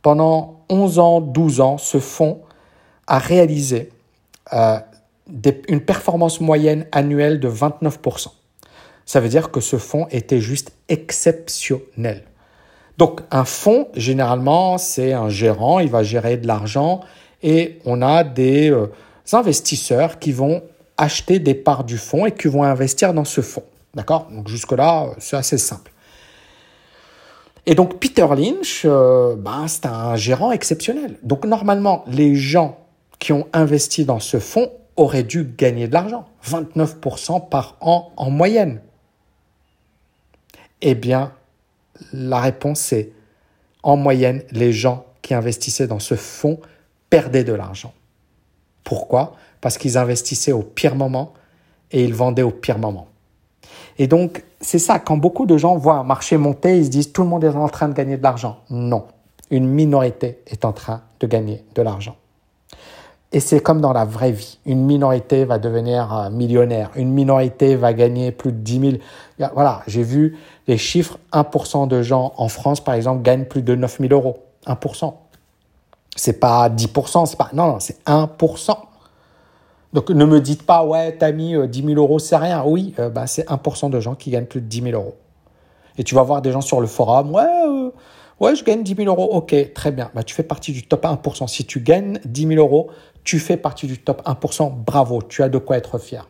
Pendant 0.03 0.65
11 0.69 0.99
ans, 0.99 1.21
12 1.21 1.61
ans, 1.61 1.79
ce 1.79 1.99
fonds 1.99 2.41
a 3.07 3.19
réalisé 3.19 3.91
euh, 4.53 4.79
une 5.69 5.81
performance 5.81 6.41
moyenne 6.41 6.87
annuelle 6.91 7.39
de 7.39 7.49
29%. 7.49 8.29
Ça 9.07 9.21
veut 9.21 9.29
dire 9.29 9.51
que 9.51 9.61
ce 9.61 9.77
fonds 9.77 10.07
était 10.11 10.41
juste 10.41 10.73
exceptionnel. 10.89 12.25
Donc 12.99 13.21
un 13.31 13.45
fonds, 13.45 13.89
généralement, 13.95 14.79
c'est 14.79 15.13
un 15.13 15.29
gérant, 15.29 15.79
il 15.79 15.91
va 15.91 16.03
gérer 16.03 16.37
de 16.37 16.47
l'argent 16.47 17.01
et 17.43 17.79
on 17.85 18.03
a 18.03 18.25
des 18.25 18.71
euh, 18.71 18.91
investisseurs 19.33 20.19
qui 20.19 20.33
vont 20.33 20.63
acheter 20.97 21.39
des 21.39 21.55
parts 21.55 21.85
du 21.85 21.99
fonds 21.99 22.27
et 22.27 22.33
qui 22.33 22.49
vont 22.49 22.63
investir 22.63 23.15
dans 23.15 23.25
ce 23.25 23.41
fonds. 23.41 23.65
D'accord? 23.95 24.29
Donc 24.31 24.49
jusque-là, 24.49 25.11
c'est 25.19 25.37
assez 25.37 25.59
simple. 25.59 25.93
Et 27.67 27.75
donc 27.75 28.01
Peter 28.01 28.27
Lynch, 28.37 28.83
euh, 28.85 29.37
ben, 29.37 29.69
c'est 29.69 29.87
un 29.87 30.17
gérant 30.17 30.51
exceptionnel. 30.51 31.19
Donc 31.23 31.45
normalement, 31.45 32.05
les 32.07 32.35
gens 32.35 32.79
qui 33.19 33.33
ont 33.33 33.47
investi 33.53 34.05
dans 34.05 34.19
ce 34.19 34.41
fonds 34.41 34.73
auraient 34.97 35.23
dû 35.23 35.45
gagner 35.45 35.87
de 35.87 35.93
l'argent, 35.93 36.27
29% 36.45 37.49
par 37.49 37.77
an 37.81 38.13
en 38.17 38.31
moyenne. 38.31 38.81
Eh 40.81 40.95
bien, 40.95 41.33
la 42.13 42.41
réponse 42.41 42.93
est, 42.93 43.13
en 43.85 43.97
moyenne, 43.97 44.43
les 44.51 44.73
gens 44.73 45.07
qui 45.23 45.35
investissaient 45.35 45.87
dans 45.87 46.01
ce 46.01 46.17
fonds 46.17 46.61
perdaient 47.11 47.45
de 47.45 47.53
l'argent. 47.53 47.95
Pourquoi? 48.83 49.37
Parce 49.61 49.79
qu'ils 49.79 49.99
investissaient 49.99 50.53
au 50.53 50.63
pire 50.63 50.97
moment 50.97 51.33
et 51.93 52.03
ils 52.05 52.15
vendaient 52.15 52.43
au 52.43 52.51
pire 52.51 52.79
moment. 52.79 53.09
Et 53.99 54.07
donc, 54.07 54.43
c'est 54.61 54.79
ça, 54.79 54.99
quand 54.99 55.17
beaucoup 55.17 55.47
de 55.47 55.57
gens 55.57 55.77
voient 55.77 55.97
un 55.97 56.05
marché 56.05 56.37
monter, 56.37 56.79
ils 56.79 56.87
se 56.87 56.91
disent 56.91 57.13
tout 57.13 57.23
le 57.23 57.29
monde 57.29 57.45
est 57.45 57.49
en 57.49 57.69
train 57.69 57.89
de 57.89 57.95
gagner 57.95 58.17
de 58.17 58.23
l'argent. 58.23 58.59
Non, 58.71 59.05
une 59.51 59.67
minorité 59.67 60.41
est 60.47 60.65
en 60.65 60.73
train 60.73 61.03
de 61.21 61.27
gagner 61.27 61.65
de 61.75 61.83
l'argent. 61.83 62.17
Et 63.35 63.41
c'est 63.41 63.61
comme 63.61 63.81
dans 63.81 63.95
la 63.95 64.05
vraie 64.05 64.33
vie. 64.33 64.59
Une 64.67 64.85
minorité 64.85 65.47
va 65.47 65.59
devenir 65.59 66.15
euh, 66.15 66.31
millionnaire. 66.31 66.91
Une 66.97 67.11
minorité 67.11 67.77
va 67.77 67.95
gagner 67.95 68.31
plus 68.31 68.53
de 68.53 68.59
10 68.59 68.81
000. 68.81 69.51
Voilà, 69.55 69.83
j'ai 69.87 70.03
vu 70.03 70.37
les 70.69 70.77
chiffres. 70.77 71.19
1% 71.33 71.89
de 71.89 72.03
gens 72.03 72.35
en 72.37 72.49
France, 72.49 72.81
par 72.81 72.95
exemple, 72.95 73.23
gagnent 73.23 73.47
plus 73.47 73.63
de 73.63 73.75
9 73.75 74.01
000 74.01 74.13
euros. 74.13 74.39
1%. 74.67 75.15
C'est 76.15 76.39
pas 76.39 76.69
10%, 76.69 77.25
c'est 77.25 77.39
pas, 77.39 77.49
non, 77.55 77.69
non, 77.69 77.81
c'est 77.81 78.05
1%. 78.05 78.77
Donc 79.93 80.09
ne 80.11 80.25
me 80.25 80.41
dites 80.41 80.63
pas, 80.63 80.85
ouais, 80.85 81.17
t'as 81.17 81.33
mis 81.33 81.55
10 81.69 81.85
000 81.85 81.95
euros, 82.01 82.19
c'est 82.19 82.37
rien. 82.37 82.63
Oui, 82.65 82.95
euh, 82.99 83.11
bah, 83.11 83.27
c'est 83.27 83.47
1% 83.49 83.91
de 83.91 84.01
gens 84.01 84.15
qui 84.15 84.31
gagnent 84.31 84.47
plus 84.47 84.61
de 84.61 84.67
10 84.67 84.83
000 84.83 84.95
euros. 84.95 85.17
Et 85.99 86.05
tu 86.05 86.15
vas 86.15 86.23
voir 86.23 86.41
des 86.41 86.51
gens 86.53 86.63
sur 86.63 86.81
le 86.81 86.87
forum, 86.87 87.33
ouais, 87.33 87.43
euh, 87.43 87.91
ouais, 88.41 88.57
je 88.57 88.65
gagne 88.65 88.83
10 88.83 88.95
000 88.95 89.09
euros. 89.09 89.29
Ok, 89.33 89.55
très 89.75 89.93
bien. 89.93 90.11
Bah, 90.15 90.23
tu 90.23 90.35
fais 90.35 90.43
partie 90.43 90.73
du 90.73 90.87
top 90.87 91.05
1%. 91.05 91.47
Si 91.47 91.67
tu 91.67 91.81
gagnes 91.81 92.19
10 92.25 92.49
000 92.49 92.61
euros, 92.61 92.91
tu 93.25 93.39
fais 93.39 93.59
partie 93.59 93.87
du 93.87 93.99
top 93.99 94.23
1%. 94.27 94.73
Bravo, 94.75 95.21
tu 95.23 95.43
as 95.43 95.51
de 95.51 95.59
quoi 95.59 95.77
être 95.77 95.99
fier. 95.99 96.27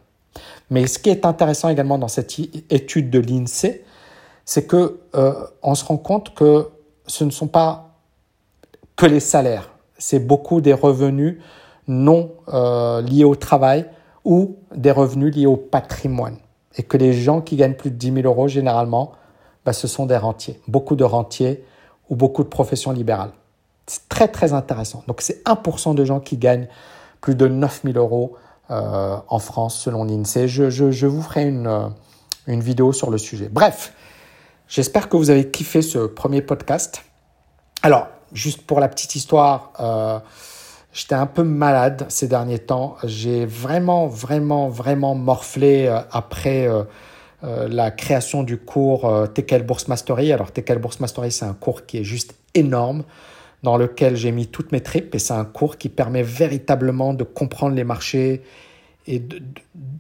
Mais 0.71 0.87
ce 0.87 0.99
qui 0.99 1.11
est 1.11 1.25
intéressant 1.25 1.69
également 1.69 1.99
dans 1.99 2.09
cette 2.09 2.37
étude 2.71 3.11
de 3.11 3.19
l'INSEE, 3.21 3.85
c'est 4.45 4.67
que 4.67 5.01
euh, 5.15 5.35
on 5.63 5.75
se 5.75 5.85
rend 5.85 5.99
compte 5.99 6.35
que 6.35 6.69
ce 7.07 7.23
ne 7.25 7.31
sont 7.31 7.47
pas 7.47 7.91
que 8.97 9.07
les 9.07 9.21
salaires, 9.21 9.71
c'est 9.99 10.19
beaucoup 10.19 10.61
des 10.61 10.73
revenus 10.73 11.39
non 11.89 12.33
euh, 12.49 13.01
liés 13.03 13.25
au 13.25 13.35
travail 13.35 13.87
ou 14.25 14.57
des 14.75 14.91
revenus 14.91 15.35
liés 15.35 15.47
au 15.47 15.57
patrimoine. 15.57 16.37
Et 16.77 16.83
que 16.83 16.97
les 16.97 17.13
gens 17.13 17.41
qui 17.41 17.57
gagnent 17.57 17.75
plus 17.75 17.91
de 17.91 17.97
10 17.97 18.23
000 18.23 18.27
euros, 18.27 18.49
généralement, 18.49 19.13
bah, 19.65 19.73
ce 19.73 19.87
sont 19.87 20.07
des 20.07 20.17
rentiers. 20.17 20.61
Beaucoup 20.69 20.97
de 20.97 21.05
rentiers 21.05 21.65
ou 22.09 22.17
beaucoup 22.17 22.43
de 22.43 22.49
professions 22.49 22.93
libérales. 22.93 23.33
C'est 23.87 24.09
très, 24.09 24.29
très 24.29 24.53
intéressant. 24.53 25.03
Donc, 25.07 25.21
c'est 25.21 25.45
1% 25.45 25.95
de 25.95 26.05
gens 26.05 26.21
qui 26.21 26.37
gagnent 26.37 26.69
plus 27.21 27.35
de 27.35 27.47
9 27.47 27.83
000 27.85 27.99
euros 27.99 28.37
euh, 28.71 29.17
en 29.29 29.39
France, 29.39 29.79
selon 29.79 30.05
l'INSEE. 30.05 30.49
Je, 30.49 30.71
je, 30.71 31.07
vous 31.07 31.21
ferai 31.21 31.47
une, 31.47 31.67
euh, 31.67 31.89
une 32.47 32.61
vidéo 32.61 32.93
sur 32.93 33.11
le 33.11 33.19
sujet. 33.19 33.49
Bref, 33.51 33.93
j'espère 34.69 35.09
que 35.09 35.17
vous 35.17 35.31
avez 35.31 35.51
kiffé 35.51 35.83
ce 35.83 35.99
premier 35.99 36.43
podcast. 36.43 37.03
Alors, 37.83 38.07
juste 38.33 38.63
pour 38.63 38.81
la 38.81 38.89
petite 38.89 39.15
histoire, 39.15 39.73
J'étais 40.93 41.15
un 41.15 41.27
peu 41.27 41.43
malade 41.43 42.05
ces 42.09 42.29
derniers 42.29 42.59
temps. 42.59 42.97
J'ai 43.05 43.47
vraiment, 43.47 44.07
vraiment, 44.07 44.69
vraiment 44.69 45.15
morflé 45.15 45.87
euh, 45.87 46.01
après 46.11 46.69
euh, 46.69 46.83
euh, 47.45 47.67
la 47.69 47.91
création 47.91 48.43
du 48.43 48.59
cours 48.59 49.11
TKL 49.33 49.63
Bourse 49.63 49.89
Mastery. 49.89 50.33
Alors, 50.33 50.53
TKL 50.53 50.79
Bourse 50.79 51.01
Mastery, 51.01 51.33
c'est 51.33 51.47
un 51.47 51.55
cours 51.55 51.87
qui 51.87 51.99
est 51.99 52.05
juste 52.05 52.35
énorme, 52.55 53.05
dans 53.63 53.79
lequel 53.79 54.17
j'ai 54.17 54.33
mis 54.33 54.47
toutes 54.49 54.71
mes 54.71 54.83
tripes. 54.83 55.15
Et 55.15 55.19
c'est 55.19 55.33
un 55.33 55.47
cours 55.47 55.79
qui 55.79 55.89
permet 55.89 56.23
véritablement 56.23 57.15
de 57.15 57.25
comprendre 57.25 57.75
les 57.75 57.85
marchés 57.85 58.43
et 59.09 59.21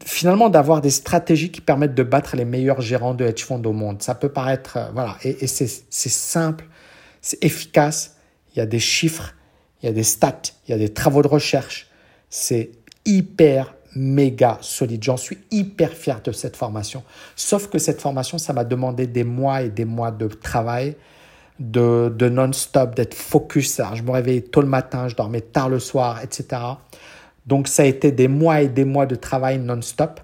finalement 0.04 0.48
d'avoir 0.48 0.80
des 0.80 0.90
stratégies 0.90 1.50
qui 1.50 1.60
permettent 1.60 1.94
de 1.94 2.04
battre 2.04 2.36
les 2.36 2.44
meilleurs 2.44 2.82
gérants 2.82 3.14
de 3.14 3.24
hedge 3.24 3.42
funds 3.42 3.64
au 3.64 3.72
monde. 3.72 4.02
Ça 4.02 4.14
peut 4.14 4.28
paraître, 4.28 4.78
voilà, 4.94 5.16
et, 5.24 5.42
et 5.42 5.46
c'est 5.48 5.66
simple, 5.90 6.66
c'est 7.20 7.42
efficace, 7.42 8.16
il 8.54 8.60
y 8.60 8.62
a 8.62 8.66
des 8.66 8.78
chiffres 8.78 9.34
il 9.82 9.86
y 9.86 9.88
a 9.88 9.92
des 9.92 10.04
stats, 10.04 10.42
il 10.66 10.70
y 10.70 10.74
a 10.74 10.78
des 10.78 10.92
travaux 10.92 11.22
de 11.22 11.28
recherche. 11.28 11.88
C'est 12.30 12.70
hyper 13.04 13.74
méga 13.94 14.58
solide. 14.60 15.02
J'en 15.02 15.16
suis 15.16 15.38
hyper 15.50 15.92
fier 15.92 16.20
de 16.22 16.32
cette 16.32 16.56
formation. 16.56 17.02
Sauf 17.36 17.68
que 17.68 17.78
cette 17.78 18.00
formation, 18.00 18.38
ça 18.38 18.52
m'a 18.52 18.64
demandé 18.64 19.06
des 19.06 19.24
mois 19.24 19.62
et 19.62 19.68
des 19.68 19.84
mois 19.84 20.10
de 20.10 20.28
travail, 20.28 20.96
de, 21.58 22.28
non-stop, 22.28 22.94
d'être 22.94 23.14
focus. 23.14 23.80
je 23.94 24.02
me 24.02 24.10
réveillais 24.10 24.40
tôt 24.40 24.62
le 24.62 24.68
matin, 24.68 25.08
je 25.08 25.16
dormais 25.16 25.40
tard 25.40 25.68
le 25.68 25.78
soir, 25.78 26.22
etc. 26.22 26.60
Donc 27.46 27.68
ça 27.68 27.82
a 27.82 27.86
été 27.86 28.12
des 28.12 28.28
mois 28.28 28.62
et 28.62 28.68
des 28.68 28.84
mois 28.84 29.06
de 29.06 29.14
travail 29.14 29.58
non-stop. 29.58 30.20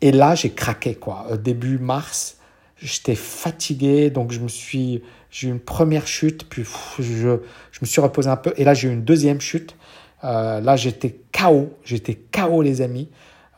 Et 0.00 0.12
là, 0.12 0.34
j'ai 0.34 0.50
craqué, 0.50 0.94
quoi. 0.94 1.26
Début 1.42 1.78
mars, 1.78 2.36
j'étais 2.82 3.14
fatigué, 3.14 4.10
donc 4.10 4.32
je 4.32 4.40
me 4.40 4.48
suis, 4.48 5.02
j'ai 5.30 5.48
eu 5.48 5.50
une 5.50 5.60
première 5.60 6.06
chute, 6.06 6.48
puis 6.48 6.64
je, 6.98 7.02
je, 7.02 7.78
me 7.80 7.86
suis 7.86 8.00
reposé 8.00 8.28
un 8.28 8.36
peu, 8.36 8.52
et 8.56 8.64
là 8.64 8.74
j'ai 8.74 8.88
eu 8.88 8.92
une 8.92 9.04
deuxième 9.04 9.40
chute. 9.40 9.76
Euh, 10.24 10.60
là 10.60 10.76
j'étais 10.76 11.16
KO, 11.32 11.70
j'étais 11.84 12.14
KO 12.14 12.62
les 12.62 12.80
amis. 12.80 13.08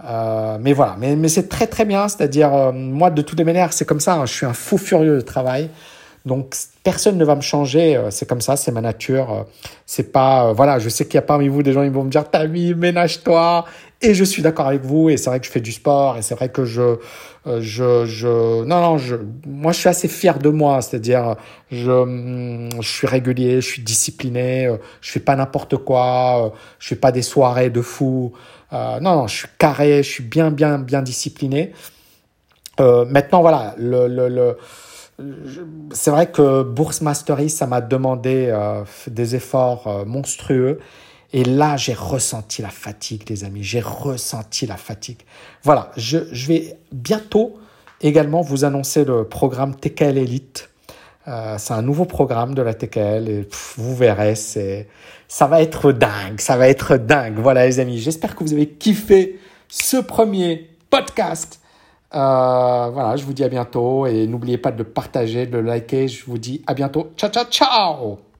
Euh, 0.05 0.59
mais 0.61 0.73
voilà, 0.73 0.97
mais, 0.99 1.17
mais 1.17 1.29
c'est 1.29 1.49
très 1.49 1.67
très 1.67 1.85
bien, 1.85 2.09
c'est-à-dire 2.09 2.53
euh, 2.53 2.73
moi 2.73 3.11
de 3.11 3.23
toutes 3.23 3.39
les 3.39 3.45
manières 3.45 3.73
c'est 3.73 3.85
comme 3.85 4.01
ça, 4.01 4.15
hein. 4.15 4.27
je 4.27 4.33
suis 4.33 4.47
un 4.47 4.55
fou 4.55 4.79
furieux 4.79 5.17
de 5.17 5.21
travail. 5.21 5.71
Donc 6.25 6.57
personne 6.83 7.19
ne 7.19 7.25
va 7.25 7.37
me 7.37 7.43
changer, 7.43 8.03
c'est 8.09 8.27
comme 8.27 8.41
ça, 8.41 8.57
c'est 8.57 8.73
ma 8.73 8.81
nature. 8.81 9.45
C'est 9.85 10.11
pas, 10.11 10.55
voilà, 10.55 10.79
je 10.79 10.89
sais 10.89 11.05
qu'il 11.05 11.17
y 11.17 11.19
a 11.19 11.23
parmi 11.23 11.49
vous 11.49 11.63
des 11.63 11.75
gens 11.75 11.83
qui 11.83 11.91
vont 11.91 12.03
me 12.03 12.09
dire, 12.09 12.31
t'as 12.31 12.47
mis, 12.47 12.73
ménage-toi. 12.73 13.67
Et 14.05 14.13
je 14.13 14.25
suis 14.25 14.43
d'accord 14.43 14.67
avec 14.67 14.83
vous, 14.83 15.09
et 15.09 15.17
c'est 15.17 15.31
vrai 15.31 15.41
que 15.41 15.47
je 15.47 15.51
fais 15.51 15.63
du 15.63 15.73
sport, 15.73 16.19
et 16.19 16.23
c'est 16.23 16.35
vrai 16.35 16.51
que 16.51 16.67
je, 16.67 16.83
euh, 17.47 17.61
je, 17.61 18.05
je, 18.05 18.63
non, 18.65 18.81
non, 18.83 18.99
je, 18.99 19.17
moi, 19.47 19.73
je 19.73 19.79
suis 19.79 19.89
assez 19.89 20.09
fier 20.09 20.39
de 20.39 20.51
moi, 20.51 20.83
c'est-à-dire, 20.83 21.37
je, 21.71 21.91
mm, 21.91 22.83
je 22.83 22.89
suis 22.89 23.07
régulier, 23.07 23.63
je 23.63 23.67
suis 23.67 23.83
discipliné, 23.83 24.67
euh, 24.67 24.77
je 25.01 25.11
fais 25.11 25.21
pas 25.21 25.37
n'importe 25.37 25.79
quoi, 25.79 26.47
euh, 26.47 26.51
je 26.79 26.89
fais 26.89 26.97
pas 26.97 27.13
des 27.13 27.23
soirées 27.23 27.71
de 27.71 27.81
fou. 27.81 28.33
non, 28.73 29.01
non, 29.01 29.27
je 29.27 29.37
suis 29.37 29.49
carré, 29.59 30.03
je 30.03 30.11
suis 30.11 30.25
bien, 30.25 30.51
bien, 30.51 30.79
bien 30.79 31.01
discipliné. 31.01 31.73
maintenant, 32.79 33.41
voilà, 33.41 33.75
le, 33.79 34.09
le 34.09 34.57
c'est 35.93 36.11
vrai 36.11 36.27
que 36.31 36.65
Bourse 36.65 37.01
Mastery, 37.01 37.49
ça 37.49 37.67
m'a 37.67 37.81
demandé 37.81 38.53
des 39.07 39.37
efforts 39.37 40.05
monstrueux. 40.07 40.81
Et 41.37 41.43
là, 41.43 41.77
j'ai 41.77 41.95
ressenti 41.95 42.63
la 42.63 42.69
fatigue, 42.69 43.29
les 43.29 43.43
amis. 43.43 43.65
J'ai 43.65 43.81
ressenti 43.81 44.67
la 44.67 44.77
fatigue. 44.77 45.19
Voilà, 45.65 45.91
je, 45.97 46.19
vais 46.47 46.79
bientôt 46.93 47.59
également 48.01 48.41
vous 48.41 48.65
annoncer 48.65 49.05
le 49.05 49.25
programme 49.25 49.75
TKL 49.75 50.17
Elite. 50.17 50.71
Euh, 51.27 51.57
c'est 51.59 51.75
un 51.75 51.83
nouveau 51.83 52.05
programme 52.05 52.55
de 52.55 52.63
la 52.63 52.73
TKL 52.73 53.29
et 53.29 53.49
vous 53.77 53.97
verrez, 53.97 54.37
c'est, 54.37 54.87
ça 55.27 55.49
va 55.49 55.61
être 55.61 55.91
dingue, 55.91 56.39
ça 56.39 56.57
va 56.57 56.69
être 56.69 56.99
dingue. 56.99 57.39
Voilà 57.39 57.67
les 57.67 57.81
amis, 57.81 57.99
j'espère 57.99 58.37
que 58.37 58.45
vous 58.45 58.53
avez 58.53 58.69
kiffé 58.69 59.41
ce 59.67 59.97
premier 59.97 60.71
podcast. 60.89 61.59
Euh, 62.15 62.91
voilà, 62.93 63.17
je 63.17 63.25
vous 63.25 63.33
dis 63.33 63.43
à 63.43 63.49
bientôt 63.49 64.07
et 64.07 64.29
n'oubliez 64.29 64.59
pas 64.59 64.71
de 64.71 64.79
le 64.79 64.85
partager, 64.85 65.47
de 65.47 65.59
le 65.59 65.65
liker. 65.65 66.07
Je 66.07 66.27
vous 66.27 66.39
dis 66.39 66.63
à 66.69 66.75
bientôt. 66.75 67.11
Ciao, 67.17 67.29
ciao, 67.29 67.45
ciao 67.47 68.25